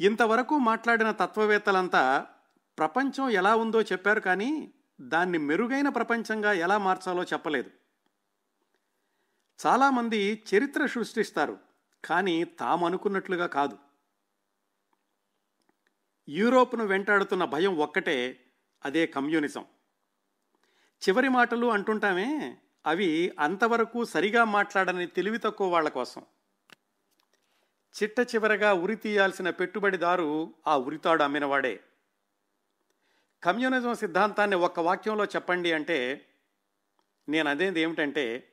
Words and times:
ఇంతవరకు 0.00 0.58
మాట్లాడిన 0.58 1.10
తత్వవేత్తలంతా 1.10 2.26
ప్రపంచం 2.78 3.30
ఎలా 3.30 3.56
ఉందో 3.56 3.82
చెప్పారు 3.82 4.20
కానీ 4.20 4.74
దాన్ని 5.00 5.38
మెరుగైన 5.38 5.88
ప్రపంచంగా 5.88 6.52
ఎలా 6.52 6.78
మార్చాలో 6.78 7.22
చెప్పలేదు. 7.22 7.70
చాలామంది 9.66 10.42
చరిత్ర 10.54 10.86
సృష్టిస్తారు 10.86 11.58
కానీ 12.04 12.44
తాము 12.44 12.86
అనుకున్నట్లుగా 12.86 13.46
కాదు. 13.46 13.78
యూరోప్ను 16.28 16.84
వెంటాడుతున్న 16.84 17.44
భయం 17.44 17.76
ఒక్కటే 17.76 18.44
అదే 18.84 19.06
కమ్యూనిజం. 19.06 19.64
చివరి 21.02 21.28
మాటలు 21.28 21.66
అంటుంటామే 21.66 22.58
అవి 22.86 23.32
అంతవరకు 23.38 24.04
సరిగా 24.04 24.44
మాట్లాడని 24.44 25.06
తెలివి 25.06 25.38
తక్కువ 25.38 25.68
వాళ్ళ 25.68 25.88
కోసం. 25.88 26.22
చిట్ట 27.88 28.20
చివరగా 28.20 28.72
ఉరి 28.72 28.96
తీయాల్సిన 28.96 29.50
పెట్టుబడిదారు 29.50 30.54
ఆ 30.66 30.76
ఉరితాడు 30.76 31.22
అమ్మినవాడే. 31.22 31.80
కమ్యూనిజం 33.42 33.94
సిద్ధాంతాన్ని 33.94 34.56
ఒక్క 34.56 34.80
వాక్యంలో 34.80 35.24
చెప్పండి 35.24 35.72
అంటే 35.72 36.26
నేను 37.28 37.50
అదేది 37.50 37.80
ఏమిటంటే 37.80 38.52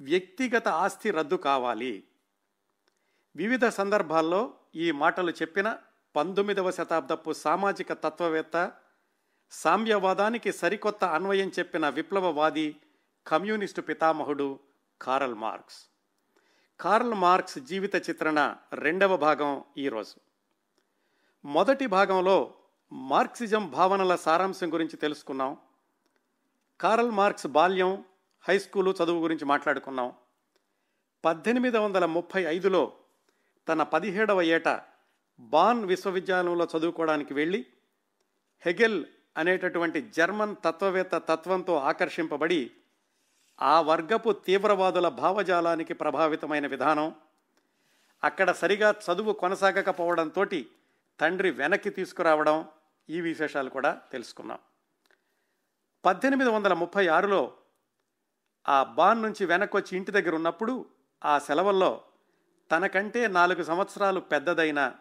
వ్యక్తిగత 0.00 0.68
ఆస్తి 0.68 1.10
రద్దు 1.10 1.34
కావాలి. 1.34 2.04
వివిధ 3.36 3.66
సందర్భాల్లో 3.66 4.54
ఈ 4.74 4.90
మాటలు 4.90 5.30
చెప్పిన 5.30 5.78
పంతొమ్మిదవ 6.16 6.70
శతాబ్దపు 6.70 7.32
సామాజిక 7.32 7.92
తత్వవేత్త 7.92 8.72
సామ్యవాదానికి 9.50 10.52
సరికొత్త 10.52 11.04
అన్వయం 11.04 11.48
చెప్పిన 11.58 11.88
విప్లవవాది 11.88 12.76
కమ్యూనిస్టు 13.26 13.80
పితామహుడు 13.80 14.58
కారల్ 15.02 15.34
మార్క్స్. 15.34 15.95
కార్ల్ 16.80 17.14
మార్క్స్ 17.14 17.58
జీవిత 17.58 18.10
చిత్రణ 18.10 18.54
రెండవ 18.72 19.16
భాగం 19.16 19.64
ఈరోజు. 19.78 20.14
మొదటి 21.46 21.86
భాగంలో 21.86 22.54
మార్క్సిజం 22.92 23.70
భావనల 23.70 24.16
సారాంశం 24.16 24.72
గురించి 24.72 24.96
తెలుసుకున్నాం. 24.96 25.56
కార్ల్ 26.80 27.10
మార్క్స్ 27.10 27.46
బాల్యం 27.46 28.04
హై 28.48 28.58
స్కూలు 28.58 28.94
చదువు 29.04 29.22
గురించి 29.22 29.44
మాట్లాడుకున్నాం. 29.44 30.12
పద్దెనిమిది 31.24 31.78
వందల 31.78 32.04
ముప్పై 32.04 32.42
ఐదులో 32.42 32.92
తన 33.68 33.82
పదిహేడవ 33.82 34.42
ఏట 34.42 34.80
బాన్ 35.40 35.84
విశ్వవిద్యాలయంలో 35.84 36.68
చదువుకోవడానికి 36.78 37.34
వెళ్ళి 37.34 37.66
హెగెల్ 38.60 39.04
అనేటటువంటి 39.36 40.10
జర్మన్ 40.10 40.56
తత్వవేత్త 40.64 41.18
తత్వంతో 41.18 41.76
ఆకర్షింపబడి 41.76 42.70
ఆ 43.62 43.80
వర్గపు 43.80 44.32
తీవ్రవాదుల 44.32 45.08
భావజాలానికి 45.08 45.94
ప్రభావితమైన 45.94 46.66
విధానం 46.66 47.14
అక్కడ 48.24 48.50
సరిగా 48.50 48.90
చదువు 48.90 49.32
కొనసాగకపోవడంతో 49.32 50.46
తండ్రి 51.20 51.50
వెనక్కి 51.50 51.90
తీసుకురావడం 51.90 52.68
ఈ 53.10 53.20
విశేషాలు 53.20 53.70
కూడా 53.70 54.00
తెలుసుకున్నాం. 54.12 54.58
పద్దెనిమిది 56.04 56.50
వందల 56.50 56.72
ముప్పై 56.72 57.06
ఆరులో 57.06 57.52
ఆ 58.68 58.82
బాన్ 58.82 59.22
నుంచి 59.22 59.46
వెనక్కి 59.46 59.76
వచ్చి 59.76 59.96
ఇంటి 59.96 60.12
దగ్గర 60.12 60.34
ఉన్నప్పుడు 60.34 60.86
ఆ 61.24 61.38
సెలవుల్లో 61.38 62.00
తనకంటే 62.70 63.26
నాలుగు 63.26 63.62
సంవత్సరాలు 63.62 64.20
పెద్దదైన 64.20 64.94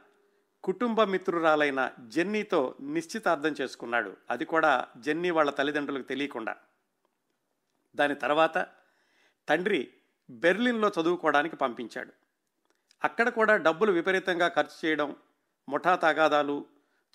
కుటుంబ 0.64 1.03
మిత్రురాలైన 1.03 1.92
జెన్నీతో 2.08 2.76
నిశ్చితార్థం 2.81 3.56
చేసుకున్నాడు. 3.61 4.17
అది 4.30 4.45
కూడా 4.45 4.88
జెన్నీ 4.98 5.30
వాళ్ళ 5.30 5.52
తల్లిదండ్రులకు 5.52 6.08
తెలియకుండా. 6.08 6.56
దాని 7.96 8.16
తర్వాత 8.16 8.68
తండ్రి 9.50 9.94
బెర్లిన్లో 10.30 10.92
చదువుకోవడానికి 11.02 11.56
పంపించాడు. 11.56 12.14
అక్కడ 13.04 13.30
కూడా 13.30 13.58
డబ్బులు 13.58 13.92
విపరీతంగా 13.92 14.48
ఖర్చు 14.48 14.88
చేయడం 14.88 15.16
ముఠా 15.70 15.96
తగాదాలు 15.96 16.66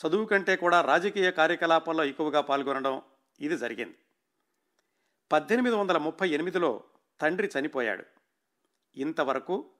చదువు 0.06 0.26
కంటే 0.26 0.56
కూడా 0.56 0.80
రాజకీయ 0.80 1.30
కార్యకలాపాల్లో 1.30 2.04
ఎక్కువగా 2.04 2.40
పాల్గొనడం 2.40 3.02
ఇది 3.40 3.58
జరిగింది. 3.58 3.96
పద్దెనిమిది 5.32 5.76
వందల 5.76 5.98
ముప్పై 5.98 6.28
ఎనిమిదిలో 6.28 6.84
తండ్రి 7.20 7.50
చనిపోయాడు. 7.58 8.04
ఇంతవరకు 8.96 9.70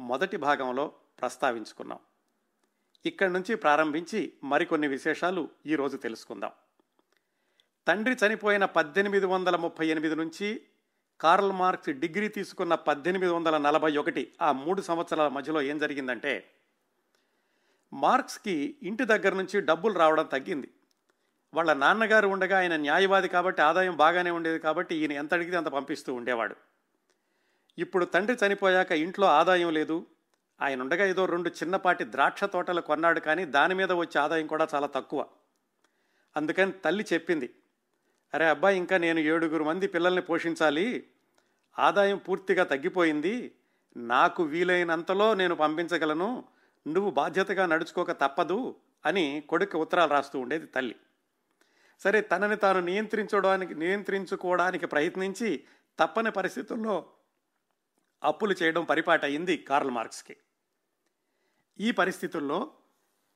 మొదటి 0.00 0.36
భాగంలో 0.36 0.92
ప్రస్తావించుకున్నాం. 1.20 1.98
ఇక్కడి 3.06 3.32
నుంచి 3.32 3.54
ప్రారంభించి 3.54 4.32
మరికొన్ని 4.44 4.88
విశేషాలు 4.88 5.48
ఈరోజు 5.66 5.96
తెలుసుకుందాం. 5.96 6.52
తండ్రి 7.88 8.16
చనిపోయిన 8.26 8.64
పద్దెనిమిది 8.64 9.26
వందల 9.26 9.56
ముప్పై 9.56 9.86
ఎనిమిది 9.86 10.16
నుంచి 10.16 10.60
కార్ల్ 11.20 11.52
మార్క్స్ 11.52 11.90
డిగ్రీ 11.90 12.28
తీసుకున్న 12.28 12.74
పద్దెనిమిది 12.74 13.32
వందల 13.32 13.58
నలభై 13.58 13.96
ఒకటి 13.96 14.32
ఆ 14.42 14.52
మూడు 14.52 14.82
సంవత్సరాల 14.82 15.28
మధ్యలో 15.28 15.62
ఏం 15.62 15.78
జరిగిందంటే 15.78 16.50
మార్క్స్కి 17.92 18.76
ఇంటి 18.82 19.04
దగ్గర 19.04 19.34
నుంచి 19.34 19.60
డబ్బులు 19.60 19.94
రావడం 19.94 20.26
తగ్గింది. 20.26 20.68
వాళ్ళ 21.54 21.72
నాన్నగారు 21.72 22.28
ఉండగా 22.28 22.58
ఆయన 22.58 22.76
న్యాయవాది 22.76 23.28
కాబట్టి 23.28 23.62
ఆదాయం 23.62 23.96
బాగానే 23.96 24.30
ఉండేది 24.30 24.58
కాబట్టి 24.58 24.94
ఈయన 24.94 25.12
ఎంత 25.12 25.34
అడిగితే 25.34 25.56
అంత 25.56 25.66
పంపిస్తూ 25.66 26.14
ఉండేవాడు. 26.14 26.56
ఇప్పుడు 27.78 28.04
తండ్రి 28.04 28.46
చనిపోయాక 28.46 28.92
ఇంట్లో 28.92 29.26
ఆదాయం 29.26 29.72
లేదు. 29.72 30.06
ఆయన 30.60 30.80
ఉండగా 30.80 31.04
ఏదో 31.06 31.24
రెండు 31.24 31.48
చిన్నపాటి 31.48 32.04
ద్రాక్ష 32.04 32.44
తోటలు 32.44 32.80
కొన్నాడు 32.80 33.20
కానీ 33.20 33.44
దాని 33.44 33.74
మీద 33.74 33.92
వచ్చే 33.92 34.20
ఆదాయం 34.20 34.46
కూడా 34.46 34.68
చాలా 34.74 34.86
తక్కువ. 34.86 35.26
అందుకని 36.36 36.72
తల్లి 36.72 37.06
చెప్పింది 37.12 37.54
అరే 38.34 38.48
అబ్బాయి 38.48 38.76
ఇంకా 38.76 38.96
నేను 38.98 39.18
ఏడుగురు 39.18 39.64
మంది 39.64 39.86
పిల్లల్ని 39.86 40.22
పోషించాలి. 40.22 41.10
ఆదాయం 41.78 42.18
పూర్తిగా 42.18 42.64
తగ్గిపోయింది. 42.64 43.54
నాకు 43.96 44.42
వీలైనంతలో 44.42 45.34
నేను 45.34 45.54
పంపించగలను. 45.54 46.44
నువ్వు 46.88 47.10
బాధ్యతగా 47.10 47.66
నడుచుకోక 47.66 48.12
తప్పదు 48.12 48.76
అని 49.06 49.42
కొడుకు 49.48 49.78
ఉత్తరాలు 49.78 50.10
రాస్తూ 50.10 50.40
ఉండేది 50.40 50.66
తల్లి. 50.66 50.96
సరే 52.00 52.20
తనని 52.20 52.56
తాను 52.56 52.80
నియంత్రించడానికి 52.80 53.74
నియంత్రించుకోవడానికి 53.74 54.86
ప్రయత్నించి 54.86 55.64
తప్పని 55.98 56.30
పరిస్థితుల్లో 56.30 57.06
అప్పులు 58.24 58.54
చేయడం 58.62 58.84
పరిపాటయింది 58.84 59.56
కార్ల్ 59.56 59.90
మార్క్స్కి. 59.90 60.36
ఈ 61.80 61.90
పరిస్థితుల్లో 61.90 62.70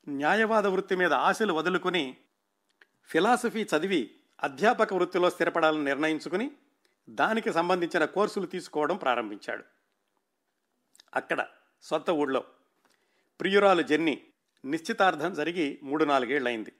న్యాయవాద 0.08 0.66
వృత్తి 0.66 0.96
మీద 0.96 1.12
ఆశలు 1.12 1.52
వదులుకుని 1.52 2.16
ఫిలాసఫీ 3.04 3.62
చదివి 3.62 4.14
అధ్యాపక 4.42 4.94
వృత్తిలో 4.94 5.30
స్థిరపడాలని 5.30 5.84
నిర్ణయించుకుని 5.84 6.50
దానికి 7.08 7.52
సంబంధించిన 7.52 8.04
కోర్సులు 8.04 8.46
తీసుకోవడం 8.46 8.96
ప్రారంభించాడు. 8.96 9.64
అక్కడ 11.14 11.46
సొంత 11.82 12.10
ఊళ్ళో 12.10 12.44
ప్రియురాలు 13.40 13.82
జెన్ని 13.82 14.22
నిశ్చితార్థం 14.64 15.34
జరిగి 15.34 15.80
మూడు 15.82 16.04
నాలుగేళ్ళైంది 16.04 16.72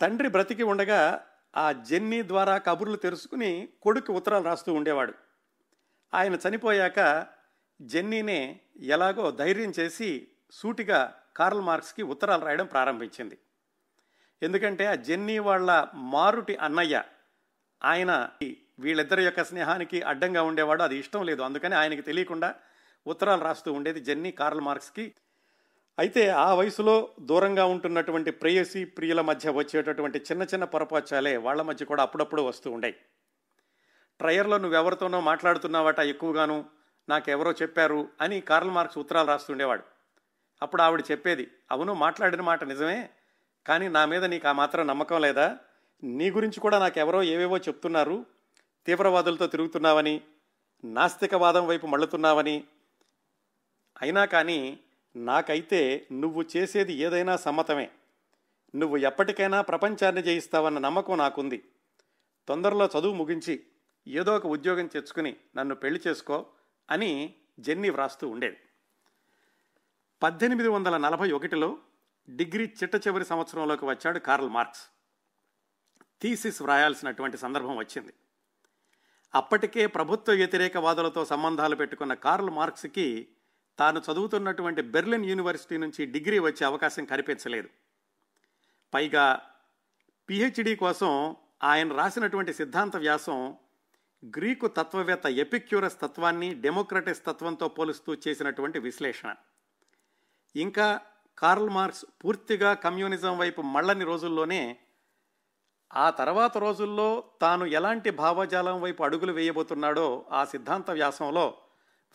తండ్రి 0.00 0.28
బ్రతికి 0.28 0.62
ఉండగా 0.62 1.26
ఆ 1.56 1.72
జెన్నీ 1.72 2.22
ద్వారా 2.22 2.58
కబుర్లు 2.58 2.96
తెరుచుకుని 2.96 3.68
కొడుకు 3.82 4.12
ఉత్తరాలు 4.12 4.44
రాస్తూ 4.44 4.74
ఉండేవాడు. 4.74 5.14
ఆయన 6.14 6.34
చనిపోయాక 6.34 7.26
జెన్నీనే 7.82 8.60
ఎలాగో 8.80 9.30
ధైర్యం 9.30 9.72
చేసి 9.78 10.28
సూటిగా 10.50 11.20
కార్ల్ 11.36 11.60
మార్క్స్కి 11.60 12.02
ఉత్తరాలు 12.02 12.44
రాయడం 12.44 12.66
ప్రారంభించింది. 12.66 13.38
ఎందుకంటే 14.42 14.86
ఆ 14.86 14.94
జెన్నీ 14.94 15.38
వాళ్ళ 15.38 15.88
మారుటి 15.94 16.56
అన్నయ్య 16.56 17.02
ఆయన 17.82 18.28
వీళ్ళిద్దరి 18.78 19.24
యొక్క 19.24 19.44
స్నేహానికి 19.44 20.02
అడ్డంగా 20.02 20.42
ఉండేవాడు. 20.42 20.82
అది 20.82 20.96
ఇష్టం 20.98 21.24
లేదు. 21.26 21.42
అందుకని 21.42 21.74
ఆయనకి 21.74 22.02
తెలియకుండా 22.02 22.54
ఉత్తరాలు 23.06 23.42
రాస్తూ 23.42 23.72
ఉండేది 23.72 24.00
జెన్నీ 24.00 24.30
కార్ల్ 24.30 24.60
మార్క్స్కి. 24.60 25.14
అయితే 25.98 26.28
ఆ 26.28 26.54
వయసులో 26.54 27.08
దూరంగా 27.20 27.64
ఉంటున్నటువంటి 27.64 28.30
ప్రేయసి 28.30 28.84
ప్రియుల 28.84 29.20
మధ్య 29.20 29.50
వచ్చేటటువంటి 29.50 30.18
చిన్న 30.18 30.42
చిన్న 30.42 30.64
పొరపాచాలే 30.64 31.36
వాళ్ళ 31.36 31.62
మధ్య 31.62 31.84
కూడా 31.84 32.02
అప్పుడప్పుడు 32.02 32.42
వస్తూ 32.42 32.70
ఉండేవి 32.70 32.96
ట్రయర్లో 34.20 34.58
నువ్వెవరితోనో 34.58 35.20
మాట్లాడుతున్నావాట 35.20 35.98
ఎక్కువగాను 35.98 36.64
నాకెవరో 37.08 37.52
చెప్పారు 37.52 38.08
అని 38.20 38.40
కార్ల్ 38.40 38.70
మార్క్స్ 38.70 38.98
ఉత్తరాలు 38.98 39.26
రాస్తుండేవాడు 39.26 39.82
అప్పుడు 40.62 40.82
ఆవిడ 40.82 41.02
చెప్పేది 41.10 41.48
అవును 41.70 41.94
మాట్లాడిన 41.94 42.40
మాట 42.40 42.64
నిజమే 42.64 43.10
కానీ 43.66 43.88
నా 43.88 44.04
మీద 44.04 44.24
నీకు 44.24 44.48
ఆ 44.48 44.52
మాత్రం 44.52 44.86
నమ్మకం 44.86 45.20
లేదా? 45.20 45.58
నీ 46.04 46.30
గురించి 46.30 46.60
కూడా 46.60 46.78
నాకెవరో 46.78 47.22
ఏవేవో 47.22 47.58
చెప్తున్నారు. 47.58 48.26
తీవ్రవాదులతో 48.86 49.46
తిరుగుతున్నావని 49.46 50.20
నాస్తికవాదం 50.84 51.66
వైపు 51.66 51.86
మళ్ళుతున్నావని. 51.86 52.64
అయినా 54.02 54.24
కానీ 54.24 54.78
నాకైతే 55.16 56.06
నువ్వు 56.12 56.44
చేసేది 56.56 56.92
ఏదైనా 56.92 57.36
సమ్మతమే. 57.36 57.90
నువ్వు 58.74 58.96
ఎప్పటికైనా 58.96 59.60
ప్రపంచాన్ని 59.60 60.22
జయిస్తావన్న 60.22 60.78
నమ్మకం 60.78 61.18
నాకుంది. 61.18 61.64
తొందరలో 62.48 62.86
చదువు 62.86 63.14
ముగించి 63.14 63.66
ఏదో 64.08 64.36
ఒక 64.36 64.46
ఉద్యోగం 64.46 64.86
తెచ్చుకుని 64.86 65.36
నన్ను 65.56 65.74
పెళ్ళి 65.74 66.00
చేసుకో 66.06 66.46
అని 66.90 67.34
జెన్నీ 67.60 67.90
వ్రాస్తూ 67.90 68.28
ఉండేది. 68.28 68.56
పద్దెనిమిది 70.22 70.68
వందల 70.68 70.96
నలభై 70.96 71.32
ఒకటిలో 71.32 71.78
డిగ్రీ 72.28 72.74
చిట్ట 72.82 73.06
చివరి 73.06 73.24
సంవత్సరంలోకి 73.24 73.84
వచ్చాడు 73.84 74.18
కార్ల్ 74.18 74.48
మార్క్స్. 74.48 74.82
థీసిస్ 76.22 76.62
వ్రాయాల్సినటువంటి 76.62 77.38
సందర్భం 77.38 77.76
వచ్చింది. 77.76 78.12
అప్పటికే 79.34 79.86
ప్రభుత్వ 79.86 80.32
వ్యతిరేకవాదులతో 80.32 81.24
సంబంధాలు 81.24 81.76
పెట్టుకున్న 81.76 82.14
కార్ల్ 82.14 82.50
మార్క్స్కి 82.50 83.28
తాను 83.78 84.02
చదువుతున్నటువంటి 84.12 84.82
బెర్లిన్ 84.82 85.24
యూనివర్సిటీ 85.24 85.76
నుంచి 85.76 86.06
డిగ్రీ 86.06 86.38
వచ్చే 86.38 86.66
అవకాశం 86.66 87.04
కనిపించలేదు. 87.04 87.68
పైగా 88.94 89.50
పిహెచ్డి 90.30 90.76
కోసం 90.76 91.36
ఆయన 91.62 91.92
రాసినటువంటి 91.92 92.54
సిద్ధాంత 92.54 92.96
వ్యాసం 92.96 93.56
గ్రీకు 94.24 94.66
తత్వవేత్త 94.66 95.26
ఎపిక్యూరస్ 95.26 96.00
తత్వాన్ని 96.00 96.54
డెమోక్రటిస్ 96.54 97.24
తత్వంతో 97.26 97.68
పోలుస్తూ 97.68 98.14
చేసినటువంటి 98.14 98.78
విశ్లేషణ. 98.78 99.34
ఇంకా 100.56 101.00
కార్ల్ 101.38 101.70
మార్క్స్ 101.70 102.04
పూర్తిగా 102.24 102.74
కమ్యూనిజం 102.74 103.38
వైపు 103.38 103.62
మళ్ళని 103.62 104.04
రోజుల్లోనే 104.04 104.78
ఆ 105.94 106.10
తర్వాత 106.10 106.58
రోజుల్లో 106.58 107.24
తాను 107.40 107.64
ఎలాంటి 107.64 108.10
భావజాలం 108.10 108.80
వైపు 108.80 109.02
అడుగులు 109.02 109.32
వేయబోతున్నాడో 109.32 110.26
ఆ 110.30 110.44
సిద్ధాంత 110.44 110.90
వ్యాసంలో 110.90 111.54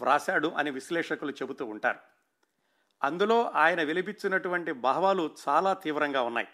వ్రాశాడు 0.01 0.47
అని 0.47 0.71
విశ్లేషకులు 0.71 1.31
చెబుతూ 1.31 1.65
ఉంటారు. 1.65 1.99
అందులో 3.03 3.49
ఆయన 3.49 3.83
వెలిపించినటువంటి 3.83 4.71
భావాలు 4.71 5.35
చాలా 5.47 5.73
తీవ్రంగా 5.73 6.21
ఉన్నాయి. 6.21 6.47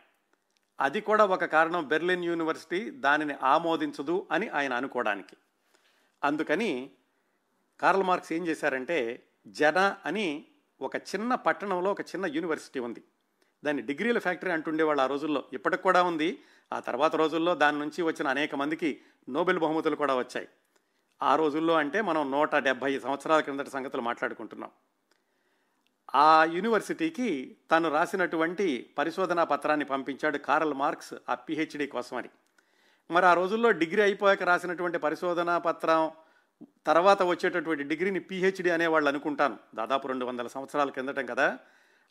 అది 0.79 1.01
కూడా 1.01 1.25
ఒక 1.25 1.45
కారణం 1.45 1.87
బెర్లిన్ 1.87 2.25
యూనివర్సిటీ 2.25 2.89
దానిని 2.89 3.35
ఆమోదించదు 3.43 4.27
అని 4.31 4.47
ఆయన 4.47 4.73
అనుకోవడానికి. 4.73 5.37
అందుకని 6.23 6.91
కార్ల్ 7.79 8.03
మార్క్స్ 8.03 8.33
ఏం 8.33 8.47
చేశారంటే 8.47 9.27
జన 9.47 9.95
అని 10.05 10.45
ఒక 10.81 10.95
చిన్న 10.95 11.35
పట్టణంలో 11.35 11.91
ఒక 11.91 12.01
చిన్న 12.01 12.25
యూనివర్సిటీ 12.25 12.79
ఉంది. 12.79 13.03
దాన్ని 13.63 13.81
డిగ్రీల 13.81 14.19
ఫ్యాక్టరీ 14.19 14.51
అంటుండేవాళ్ళు 14.51 15.03
ఆ 15.03 15.05
రోజుల్లో. 15.05 15.43
ఇప్పటికి 15.53 15.83
కూడా 15.83 16.03
ఉంది. 16.03 16.41
ఆ 16.73 16.79
తర్వాత 16.79 17.15
రోజుల్లో 17.15 17.55
దాని 17.55 17.79
నుంచి 17.79 18.01
వచ్చిన 18.01 18.27
అనేక 18.27 18.55
మందికి 18.55 19.01
నోబెల్ 19.29 19.59
బహుమతులు 19.59 19.95
కూడా 19.95 20.15
వచ్చాయి. 20.15 20.47
ఆ 21.23 21.35
రోజుల్లో 21.35 21.73
అంటే 21.73 22.01
మనం 22.01 22.31
నూట 22.31 22.55
డెబ్భై 22.55 22.99
సంవత్సరాల 22.99 23.39
క్రిందటి 23.39 23.69
సంగతులు 23.69 24.01
మాట్లాడుకుంటున్నాం. 24.01 24.71
ఆ 26.15 26.43
యూనివర్సిటీకి 26.43 27.57
తను 27.71 27.89
రాసినటువంటి 27.89 28.89
పరిశోధనా 28.97 29.43
పత్రాన్ని 29.43 29.85
పంపించాడు 29.85 30.37
కారల్ 30.37 30.73
మార్క్స్ 30.73 31.13
ఆ 31.29 31.35
పిహెచ్డి 31.35 31.87
కోసమని. 31.87 32.29
మరి 33.11 33.25
ఆ 33.25 33.33
రోజుల్లో 33.33 33.71
డిగ్రీ 33.71 34.01
అయిపోయాక 34.01 34.43
రాసినటువంటి 34.43 34.97
పరిశోధనా 34.97 35.57
పత్రం 35.57 36.11
తర్వాత 36.87 37.23
వచ్చేటటువంటి 37.23 37.83
డిగ్రీని 37.83 38.19
పిహెచ్డి 38.19 38.69
అనేవాళ్ళు 38.69 39.09
అనుకుంటాను. 39.09 39.57
దాదాపు 39.75 40.07
రెండు 40.07 40.25
వందల 40.25 40.47
సంవత్సరాల 40.47 40.89
కిందటం 40.89 41.25
కదా. 41.25 41.59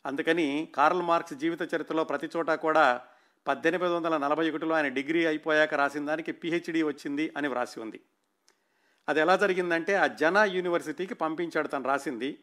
అందుకని 0.05 0.71
కార్ల్ 0.75 1.01
మార్క్స్ 1.01 1.33
జీవిత 1.33 1.61
చరిత్రలో 1.61 2.03
ప్రతి 2.03 2.29
చోట 2.37 2.51
కూడా 2.51 3.01
పద్దెనిమిది 3.47 3.93
వందల 3.93 4.17
నలభై 4.17 4.49
ఒకటిలో 4.49 4.75
ఆయన 4.75 4.87
డిగ్రీ 4.87 5.25
అయిపోయాక 5.25 5.73
రాసిన 5.73 6.05
దానికి 6.05 6.31
పిహెచ్డి 6.31 6.83
వచ్చింది 6.83 7.33
అని 7.37 7.47
వ్రాసి 7.47 7.79
ఉంది. 7.79 7.99
అది 9.09 9.19
ఎలా 9.19 9.35
జరిగిందంటే 9.35 9.95
ఆ 9.95 10.07
జనా 10.07 10.45
యూనివర్సిటీకి 10.45 11.13
పంపించాడు 11.13 11.67
తను 11.67 11.83
రాసింది. 11.83 12.39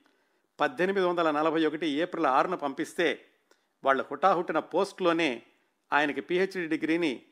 పద్దెనిమిది 0.60 1.06
వందల 1.06 1.30
నలభై 1.30 1.66
ఒకటి 1.66 1.88
ఏప్రిల్ 1.88 2.26
ఆరున 2.26 2.54
పంపిస్తే 2.54 3.24
వాళ్ళు 3.84 4.04
హుటాహుటిన 4.10 4.58
పోస్ట్లోనే 4.58 5.42
ఆయనకి 5.92 6.20
పిహెచ్డి 6.20 6.66
డిగ్రీని 6.66 7.22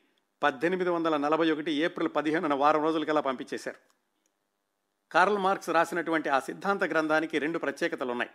పద్దెనిమిది 0.43 0.89
వందల 0.89 1.17
నలభై 1.17 1.51
ఒకటి 1.51 1.71
ఏప్రిల్ 1.71 2.09
పదిహేనున 2.15 2.53
వారం 2.53 2.83
రోజులకల్లా 2.83 3.21
పంపించేశారు. 3.21 3.95
కార్ల్ 5.15 5.37
మార్క్స్ 5.37 5.69
రాసినటువంటి 5.69 6.29
ఆ 6.29 6.39
సిద్ధాంత 6.39 6.83
గ్రంథానికి 6.83 7.39
రెండు 7.39 7.59
ప్రత్యేకతలు 7.59 8.11
ఉన్నాయి 8.11 8.29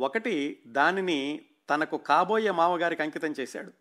ఒకటి 0.00 0.62
దానిని 0.66 1.44
తనకు 1.70 1.96
కాబోయే 1.96 2.50
మామగారికి 2.50 3.02
అంకితం 3.02 3.34
చేశాడు. 3.40 3.72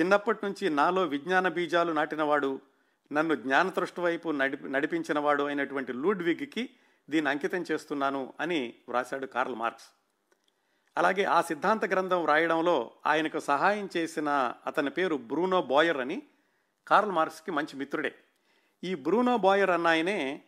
చిన్నప్పటి 0.00 0.38
నుంచి 0.44 0.70
నాలో 0.70 1.02
విజ్ఞాన 1.02 1.48
బీజాలు 1.48 1.92
నాటినవాడు 1.92 2.60
నన్ను 3.12 3.34
జ్ఞానతృష్టి 3.34 4.00
వైపు 4.00 4.28
నడిపి 4.28 4.68
నడిపించినవాడు 4.68 5.42
అయినటువంటి 5.42 5.92
లూడ్విగ్కి 5.92 6.70
దీన్ని 7.10 7.30
అంకితం 7.30 7.64
చేస్తున్నాను 7.72 8.32
అని 8.40 8.74
వ్రాశాడు 8.88 9.26
కార్ల్ 9.26 9.54
మార్క్స్. 9.54 9.86
అలాగే 10.98 11.24
ఆ 11.24 11.40
సిద్ధాంత 11.40 11.84
గ్రంథం 11.84 12.22
వ్రాయడంలో 12.22 12.90
ఆయనకు 13.06 13.38
సహాయం 13.38 13.88
చేసిన 13.96 14.54
అతని 14.66 14.90
పేరు 14.90 15.16
బ్రూనో 15.16 15.62
బాయర్ 15.62 15.96
అని 15.96 16.22
కార్ల్ 16.88 17.12
మార్క్స్కి 17.12 17.50
మంచి 17.50 17.76
మిత్రుడే. 17.76 18.14
ఈ 18.84 18.94
బ్రూనో 18.94 19.36
బాయర్ 19.36 19.70
అన్న 19.70 19.86
ఆయనే 19.86 20.42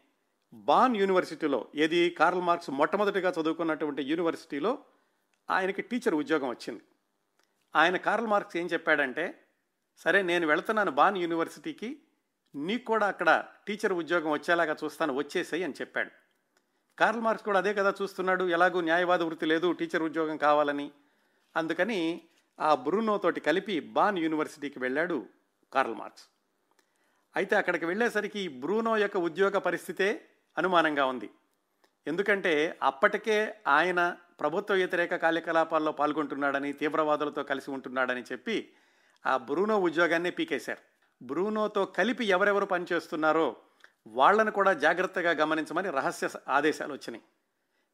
బాన్ 0.56 0.96
యూనివర్సిటీలో 0.96 1.68
ఏది 1.74 2.10
కార్ల్ 2.10 2.40
మార్క్స్ 2.40 2.70
మొట్టమొదటిగా 2.70 3.30
చదువుకున్నటువంటి 3.30 4.02
యూనివర్సిటీలో 4.02 4.78
ఆయనకి 5.50 5.82
టీచర్ 5.82 6.14
ఉద్యోగం 6.14 6.48
వచ్చింది. 6.48 6.82
ఆయన 7.74 7.96
కార్ల్ 7.96 8.26
మార్క్స్ 8.26 8.56
ఏం 8.56 8.66
చెప్పాడంటే 8.66 9.42
సరే 9.96 10.22
నేను 10.22 10.46
వెళుతున్నాను 10.46 10.90
బాన్ 10.90 11.16
యూనివర్సిటీకి 11.16 12.02
నీకు 12.54 12.84
కూడా 12.84 13.06
అక్కడ 13.06 13.44
టీచర్ 13.66 13.92
ఉద్యోగం 13.92 14.30
వచ్చేలాగా 14.30 14.76
చూస్తాను 14.84 15.14
వచ్చేసాయి 15.14 15.64
అని 15.64 15.74
చెప్పాడు. 15.80 16.10
కార్ల్ 16.98 17.20
మార్క్స్ 17.20 17.44
కూడా 17.44 17.58
అదే 17.58 17.74
కదా 17.74 17.94
చూస్తున్నాడు 18.02 18.44
ఎలాగూ 18.44 18.80
న్యాయవాద 18.80 19.22
వృత్తి 19.22 19.46
లేదు 19.46 19.72
టీచర్ 19.72 20.02
ఉద్యోగం 20.02 20.36
కావాలని. 20.36 20.92
అందుకని 21.56 22.22
ఆ 22.60 22.74
బ్రూనోతోటి 22.74 23.40
కలిపి 23.40 23.80
బాన్ 23.80 24.18
యూనివర్సిటీకి 24.18 24.78
వెళ్ళాడు 24.78 25.26
కార్ల్ 25.72 25.94
మార్క్స్. 25.94 26.24
అయితే 27.36 27.56
అక్కడికి 27.56 27.86
వెళ్ళేసరికి 27.86 28.48
బ్రూనో 28.48 28.96
యొక్క 28.96 29.16
ఉద్యోగ 29.16 29.58
పరిస్థితే 29.58 30.28
అనుమానంగా 30.58 31.06
ఉంది. 31.06 31.30
ఎందుకంటే 32.06 32.78
అప్పటికే 32.82 33.54
ఆయన 33.66 34.16
ప్రభుత్వ 34.40 34.74
వ్యతిరేక 34.74 35.14
కార్యకలాపాల్లో 35.14 35.92
పాల్గొంటున్నాడని 35.92 36.72
తీవ్రవాదులతో 36.72 37.42
కలిసి 37.42 37.70
ఉంటున్నాడని 37.70 38.22
చెప్పి 38.32 38.72
ఆ 39.26 39.36
బ్రూనో 39.36 39.80
ఉద్యోగాన్ని 39.80 40.30
పీకేశారు. 40.30 40.80
బ్రూనోతో 41.24 41.84
కలిపి 41.84 42.24
ఎవరెవరు 42.24 42.64
పనిచేస్తున్నారో 42.64 43.56
వాళ్ళను 44.06 44.50
కూడా 44.50 44.72
జాగ్రత్తగా 44.72 45.30
గమనించమని 45.30 45.90
రహస్య 45.90 46.28
ఆదేశాలు 46.48 46.92
వచ్చినాయి. 46.92 47.22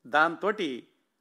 దాంతో 0.07 0.53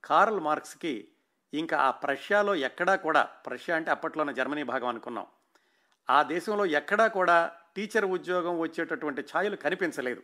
కార్ల్ 0.04 0.40
మార్క్స్కి 0.40 1.08
ఇంకా 1.54 1.78
ఆ 1.78 1.92
ప్రష్యాలో 1.92 2.56
ఎక్కడా 2.56 2.96
కూడా 2.96 3.24
ప్రష్యా 3.24 3.76
అంటే 3.76 3.92
అప్పట్లోనే 3.92 4.34
జర్మనీ 4.34 4.64
భాగం 4.64 4.88
అనుకున్నాం. 4.88 5.26
ఆ 6.10 6.24
దేశంలో 6.24 6.66
ఎక్కడా 6.66 7.08
కూడా 7.08 7.52
టీచర్ 7.76 8.06
ఉద్యోగం 8.06 8.60
వచ్చేటటువంటి 8.60 9.22
ఛాయలు 9.22 9.56
కనిపించలేదు. 9.56 10.24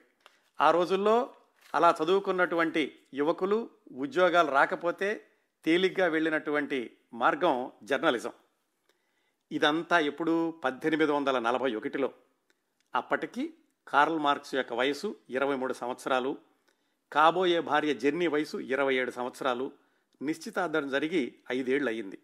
ఆ 0.59 0.71
రోజుల్లో 0.71 1.29
అలా 1.75 1.95
చదువుకున్నటువంటి 2.03 2.99
యువకులు 3.13 3.69
ఉద్యోగాలు 3.91 4.51
రాకపోతే 4.51 5.25
తేలిగ్గా 5.65 6.07
వెళ్ళినటువంటి 6.07 6.97
మార్గం 7.13 7.71
జర్నలిజం. 7.83 8.31
ఇదంతా 9.51 9.99
ఎప్పుడు 9.99 10.53
పద్దెనిమిది 10.63 11.11
వందల 11.11 11.39
నలభై 11.39 11.75
ఒకటిలో. 11.75 12.13
అప్పటికి 12.95 13.53
కార్ల్ 13.87 14.19
మార్క్స్ 14.19 14.55
యొక్క 14.55 14.73
వయసు 14.73 15.15
ఇరవై 15.29 15.55
మూడు 15.55 15.73
సంవత్సరాలు 15.73 16.37
కాబోయే 17.11 17.59
భార్య 17.59 17.93
జెన్నీ 17.93 18.27
వయసు 18.27 18.57
ఇరవై 18.57 18.95
ఏడు 18.95 19.11
సంవత్సరాలు 19.11 19.71
నిశ్చితార్థం 20.21 20.89
జరిగి 20.89 21.35
ఐదేళ్ళు 21.51 21.89
అయ్యింది 21.89 22.17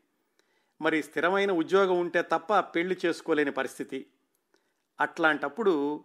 మరి 0.81 1.03
స్థిరమైన 1.03 1.51
ఉద్యోగం 1.51 1.99
ఉంటే 1.99 2.21
తప్ప 2.21 2.59
పెళ్ళి 2.59 2.97
చేసుకోలేని 3.05 3.51
పరిస్థితి. 3.51 4.07
అట్లాంటప్పుడు 5.01 6.03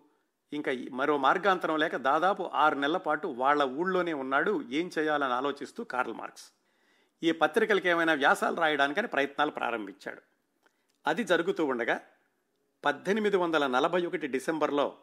ఇంకా 0.53 0.73
మరో 0.93 1.19
మార్గాంతరం 1.19 1.79
లేక 1.79 1.97
దాదాపు 1.97 2.51
ఆరు 2.55 2.75
నెలల 2.75 2.97
పాటు 2.97 3.29
వాళ్ళ 3.29 3.63
ఊళ్ళోనే 3.63 4.13
ఉన్నాడు. 4.13 4.65
ఏం 4.71 4.91
చేయాలని 4.99 5.33
ఆలోచిస్తూ 5.33 5.85
కార్ల్ 5.85 6.15
మార్క్స్. 6.15 6.53
ఈ 7.23 7.33
పత్రికలకు 7.33 7.89
ఏమైనా 7.89 8.13
వ్యాసాలు 8.13 8.57
రాయడానికని 8.57 9.09
ప్రయత్నాలు 9.09 9.51
ప్రారంభించాడు. 9.51 10.23
అది 11.07 11.25
జరుగుతూ 11.25 11.67
ఉండగా 11.67 12.01
పద్దెనిమిది 12.85 13.37
వందల 13.37 13.67
నలభై 13.67 14.07
ఒకటి 14.07 14.27
డిసెంబర్లో 14.27 14.97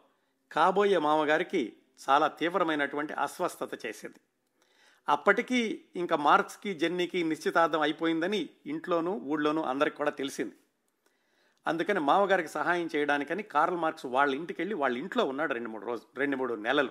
కాబోయే 0.52 0.98
మామగారికి 0.98 1.76
చాలా 2.10 2.26
తీవ్రమైనటువంటి 2.26 3.12
అస్వస్థత 3.12 3.86
చేసింది. 3.86 4.20
అప్పటికీ 5.08 5.84
ఇంకా 5.96 6.16
మార్క్స్కి 6.16 6.74
జెన్నీకి 6.74 7.24
నిశ్చితార్థం 7.24 7.80
అయిపోయిందని 7.80 8.48
ఇంట్లోనూ 8.66 9.12
ఊళ్ళోనూ 9.12 9.62
అందరికి 9.62 9.96
కూడా 9.96 10.10
తెలిసింది. 10.10 10.54
అందుకని 11.66 12.00
మామగారికి 12.00 12.48
సహాయం 12.48 12.88
చేయడానికని 12.96 13.42
కార్ల్ 13.42 13.76
మార్క్స్ 13.76 14.06
వాళ్ళ 14.06 14.34
ఇంటికి 14.34 14.62
వెళ్ళి 14.62 14.74
వాళ్ళ 14.74 14.98
ఇంట్లో 14.98 15.24
ఉన్నాడు 15.24 15.54
రెండు 15.54 15.68
మూడు 15.68 15.86
రోజు 15.86 16.02
రెండు 16.16 16.36
మూడు 16.36 16.54
నెలలు. 16.54 16.90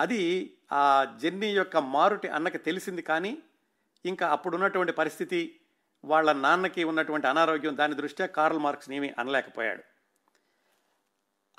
అది 0.00 0.52
ఆ 0.72 1.06
జెన్నీ 1.20 1.50
యొక్క 1.50 1.76
మారుటి 1.76 2.28
అన్నకి 2.28 2.58
తెలిసింది 2.58 3.02
కానీ 3.02 3.38
ఇంకా 4.04 4.28
అప్పుడున్నటువంటి 4.28 4.92
పరిస్థితి 4.92 5.60
వాళ్ళ 6.04 6.32
నాన్నకి 6.32 6.84
ఉన్నటువంటి 6.84 7.26
అనారోగ్యం 7.26 7.76
దాని 7.76 7.94
దృష్ట్యా 7.94 8.26
కార్ల్ 8.26 8.58
మార్క్స్ 8.58 8.90
ఏమీ 8.90 9.14
అనలేకపోయాడు. 9.18 9.82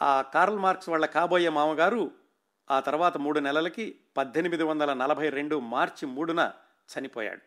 ఆ 0.01 0.21
కార్ల్ 0.21 0.59
మార్క్స్ 0.59 0.89
వాళ్ళ 0.89 1.05
కాబోయే 1.05 1.49
మామగారు 1.49 2.11
ఆ 2.71 2.79
తర్వాత 2.79 3.17
మూడు 3.17 3.39
నెలలకి 3.39 3.99
పద్దెనిమిది 4.17 4.63
వందల 4.63 4.93
నలభై 4.93 5.29
రెండు 5.29 5.59
మార్చి 5.59 6.05
మూడున 6.05 6.51
చనిపోయాడు. 6.93 7.46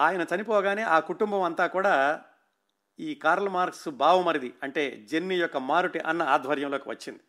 ఆయన 0.00 0.26
చనిపోగానే 0.34 0.82
ఆ 0.82 1.00
కుటుంబం 1.00 1.42
అంతా 1.42 1.66
కూడా 1.66 2.24
ఈ 2.98 3.14
కార్ల్ 3.14 3.48
మార్క్స్ 3.48 3.88
బావమరిది 3.88 4.54
అంటే 4.62 5.06
జెన్నీ 5.10 5.36
యొక్క 5.36 5.56
మారుటి 5.56 5.98
అన్న 5.98 6.22
ఆధ్వర్యంలోకి 6.22 6.88
వచ్చింది. 6.90 7.20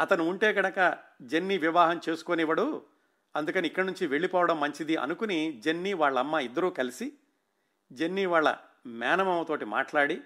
అతను 0.00 0.28
ఉంటే 0.28 0.52
కనుక 0.52 0.98
జెన్నీ 1.22 1.58
వివాహం 1.58 2.00
చేసుకొనివ్వడు 2.08 2.86
అందుకని 3.36 3.66
ఇక్కడి 3.66 3.86
నుంచి 3.86 4.06
వెళ్ళిపోవడం 4.06 4.60
మంచిది 4.60 4.96
అనుకుని 4.96 5.60
జెన్నీ 5.64 5.92
వాళ్ళ 5.92 6.18
అమ్మ 6.18 6.34
ఇద్దరూ 6.34 6.70
కలిసి 6.70 7.12
జెన్నీ 7.92 8.26
వాళ్ళ 8.26 8.56
మేనమామతోటి 8.86 9.64
మాట్లాడి 9.64 10.20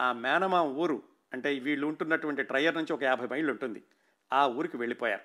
ఆ 0.00 0.12
మేనమామ 0.12 0.68
ఊరు 0.68 1.02
అంటే 1.32 1.58
వీళ్ళు 1.58 1.86
ఉంటున్నటువంటి 1.86 2.42
ట్రయర్ 2.42 2.76
నుంచి 2.76 2.92
ఒక 2.92 3.02
యాభై 3.02 3.26
మైళ్ళు 3.26 3.50
ఉంటుంది 3.52 3.82
ఆ 4.32 4.46
ఊరికి 4.46 4.76
వెళ్ళిపోయారు. 4.76 5.22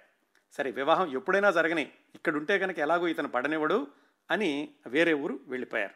సరే 0.54 0.72
వివాహం 0.72 1.12
ఎప్పుడైనా 1.12 1.52
జరగని 1.52 1.92
ఇక్కడ 2.16 2.36
ఉంటే 2.36 2.60
కనుక 2.60 2.80
ఎలాగో 2.80 3.08
ఇతను 3.08 3.28
పడనివ్వడు 3.28 3.88
అని 4.32 4.74
వేరే 4.88 5.13
ఊరు 5.13 5.39
వెళ్ళిపోయారు. 5.48 5.94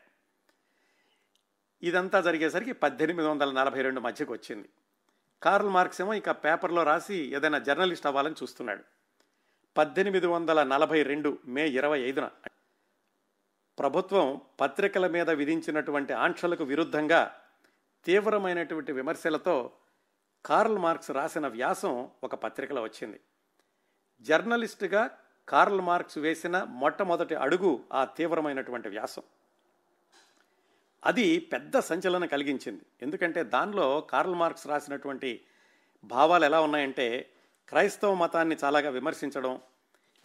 ఇదంతా 1.83 2.21
జరిగేసరికి 2.21 2.71
పద్దెనిమిది 2.71 3.27
వందల 3.27 3.51
నలభై 3.51 3.81
రెండు 3.81 3.99
మధ్యకు 3.99 4.33
వచ్చింది 4.33 4.69
కార్ల్ 5.43 5.69
మార్క్స్ 5.69 6.01
ఏమో 6.01 6.13
ఇక 6.13 6.31
పేపర్లో 6.31 6.83
రాసి 6.83 7.17
ఏదైనా 7.35 7.59
జర్నలిస్ట్ 7.59 8.07
అవ్వాలని 8.07 8.35
చూస్తున్నాడు. 8.43 8.83
పద్దెనిమిది 9.77 10.27
వందల 10.27 10.63
నలభై 10.63 11.03
రెండు 11.03 11.39
మే 11.45 11.67
ఇరవై 11.67 11.99
ఐదున 11.99 12.29
ప్రభుత్వం 13.79 14.41
పత్రికల 14.59 15.07
మీద 15.07 15.29
విధించినటువంటి 15.29 16.13
ఆంక్షలకు 16.13 16.63
విరుద్ధంగా 16.63 17.35
తీవ్రమైనటువంటి 18.05 18.91
విమర్శలతో 18.91 19.73
కార్ల్ 20.45 20.77
మార్క్స్ 20.77 21.11
రాసిన 21.11 21.47
వ్యాసం 21.47 22.11
ఒక 22.23 22.35
పత్రికలో 22.35 22.83
వచ్చింది. 22.83 23.19
జర్నలిస్టుగా 24.21 25.17
కార్ల్ 25.49 25.81
మార్క్స్ 25.81 26.17
వేసిన 26.17 26.63
మొట్టమొదటి 26.69 27.35
అడుగు 27.35 27.83
ఆ 27.93 28.05
తీవ్రమైనటువంటి 28.05 28.89
వ్యాసం. 28.89 29.21
అది 31.05 31.39
పెద్ద 31.39 31.79
సంచలనం 31.79 32.27
కలిగించింది. 32.27 32.81
ఎందుకంటే 33.01 33.43
దానిలో 33.43 34.01
కార్ల్ 34.01 34.35
మార్క్స్ 34.35 34.67
రాసినటువంటి 34.67 35.41
భావాలు 36.03 36.45
ఎలా 36.45 36.61
ఉన్నాయంటే 36.61 37.29
క్రైస్తవ 37.69 38.13
మతాన్ని 38.13 38.57
చాలాగా 38.63 38.89
విమర్శించడం 38.89 39.59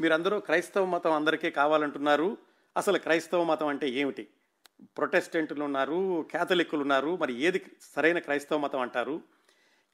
మీరందరూ 0.00 0.40
క్రైస్తవ 0.40 0.85
మతం 0.85 1.12
అందరికీ 1.12 1.50
కావాలంటున్నారు 1.50 2.37
అసలు 2.76 2.99
క్రైస్తవ 2.99 3.45
మతం 3.45 3.66
అంటే 3.66 3.88
ఏమిటి? 3.88 4.28
ప్రొటెస్టెంట్లు 4.99 5.64
ఉన్నారు 5.64 6.26
క్యాథలిక్కులు 6.31 6.81
ఉన్నారు 6.81 7.16
మరి 7.16 7.35
ఏది 7.35 7.66
సరైన 7.97 8.19
క్రైస్తవ 8.19 8.59
మతం 8.59 8.81
అంటారు? 8.81 9.23